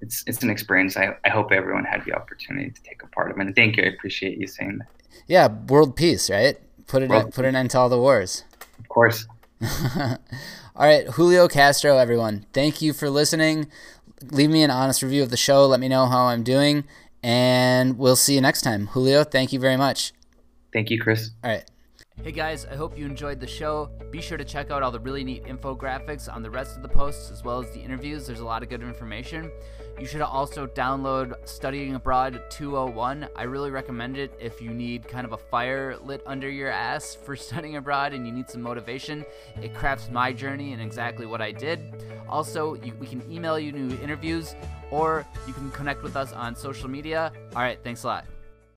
it's 0.00 0.24
it's 0.26 0.42
an 0.42 0.50
experience. 0.50 0.96
I, 0.96 1.16
I 1.24 1.28
hope 1.28 1.52
everyone 1.52 1.84
had 1.84 2.04
the 2.04 2.14
opportunity 2.14 2.70
to 2.70 2.82
take 2.82 3.02
a 3.02 3.06
part 3.08 3.30
of. 3.30 3.38
And 3.38 3.54
thank 3.54 3.76
you. 3.76 3.82
I 3.82 3.86
appreciate 3.86 4.38
you 4.38 4.46
saying 4.46 4.78
that. 4.78 4.88
Yeah, 5.26 5.48
world 5.68 5.96
peace, 5.96 6.30
right? 6.30 6.58
Put 6.86 7.02
it 7.02 7.10
world 7.10 7.34
put 7.34 7.44
an 7.44 7.56
end 7.56 7.70
to 7.72 7.78
all 7.78 7.88
the 7.88 7.98
wars. 7.98 8.44
Of 8.78 8.88
course. 8.88 9.26
All 10.76 10.86
right, 10.86 11.06
Julio 11.08 11.48
Castro, 11.48 11.96
everyone. 11.96 12.44
Thank 12.52 12.82
you 12.82 12.92
for 12.92 13.08
listening. 13.08 13.68
Leave 14.30 14.50
me 14.50 14.62
an 14.62 14.70
honest 14.70 15.02
review 15.02 15.22
of 15.22 15.30
the 15.30 15.36
show. 15.36 15.66
Let 15.66 15.80
me 15.80 15.88
know 15.88 16.06
how 16.06 16.24
I'm 16.24 16.42
doing, 16.42 16.84
and 17.22 17.98
we'll 17.98 18.16
see 18.16 18.34
you 18.34 18.40
next 18.40 18.62
time. 18.62 18.88
Julio, 18.88 19.24
thank 19.24 19.52
you 19.52 19.60
very 19.60 19.76
much. 19.76 20.12
Thank 20.72 20.90
you, 20.90 21.00
Chris. 21.00 21.30
All 21.42 21.50
right. 21.50 21.64
Hey 22.22 22.32
guys, 22.32 22.64
I 22.64 22.74
hope 22.76 22.98
you 22.98 23.04
enjoyed 23.06 23.40
the 23.40 23.46
show. 23.46 23.90
Be 24.10 24.20
sure 24.20 24.38
to 24.38 24.44
check 24.44 24.70
out 24.70 24.82
all 24.82 24.90
the 24.90 25.00
really 25.00 25.22
neat 25.22 25.44
infographics 25.44 26.32
on 26.32 26.42
the 26.42 26.50
rest 26.50 26.76
of 26.76 26.82
the 26.82 26.88
posts 26.88 27.30
as 27.30 27.44
well 27.44 27.62
as 27.62 27.70
the 27.72 27.80
interviews. 27.80 28.26
There's 28.26 28.40
a 28.40 28.44
lot 28.44 28.62
of 28.62 28.68
good 28.68 28.82
information. 28.82 29.50
You 29.98 30.06
should 30.06 30.20
also 30.20 30.66
download 30.66 31.34
Studying 31.48 31.94
Abroad 31.94 32.42
201. 32.50 33.28
I 33.34 33.44
really 33.44 33.70
recommend 33.70 34.18
it 34.18 34.30
if 34.38 34.60
you 34.60 34.68
need 34.70 35.08
kind 35.08 35.24
of 35.24 35.32
a 35.32 35.38
fire 35.38 35.96
lit 35.96 36.22
under 36.26 36.50
your 36.50 36.68
ass 36.68 37.14
for 37.14 37.34
studying 37.46 37.76
abroad 37.76 38.12
and 38.12 38.26
you 38.26 38.32
need 38.32 38.50
some 38.50 38.60
motivation. 38.60 39.24
It 39.62 39.74
crafts 39.74 40.10
my 40.10 40.34
journey 40.34 40.74
and 40.74 40.82
exactly 40.82 41.24
what 41.24 41.40
I 41.40 41.50
did. 41.50 41.80
Also, 42.28 42.74
you, 42.74 42.92
we 43.00 43.06
can 43.06 43.22
email 43.30 43.58
you 43.58 43.72
new 43.72 43.96
interviews 44.02 44.54
or 44.90 45.26
you 45.46 45.54
can 45.54 45.70
connect 45.70 46.02
with 46.02 46.14
us 46.14 46.32
on 46.34 46.54
social 46.54 46.90
media. 46.90 47.32
All 47.54 47.62
right, 47.62 47.78
thanks 47.82 48.04
a 48.04 48.08
lot. 48.08 48.35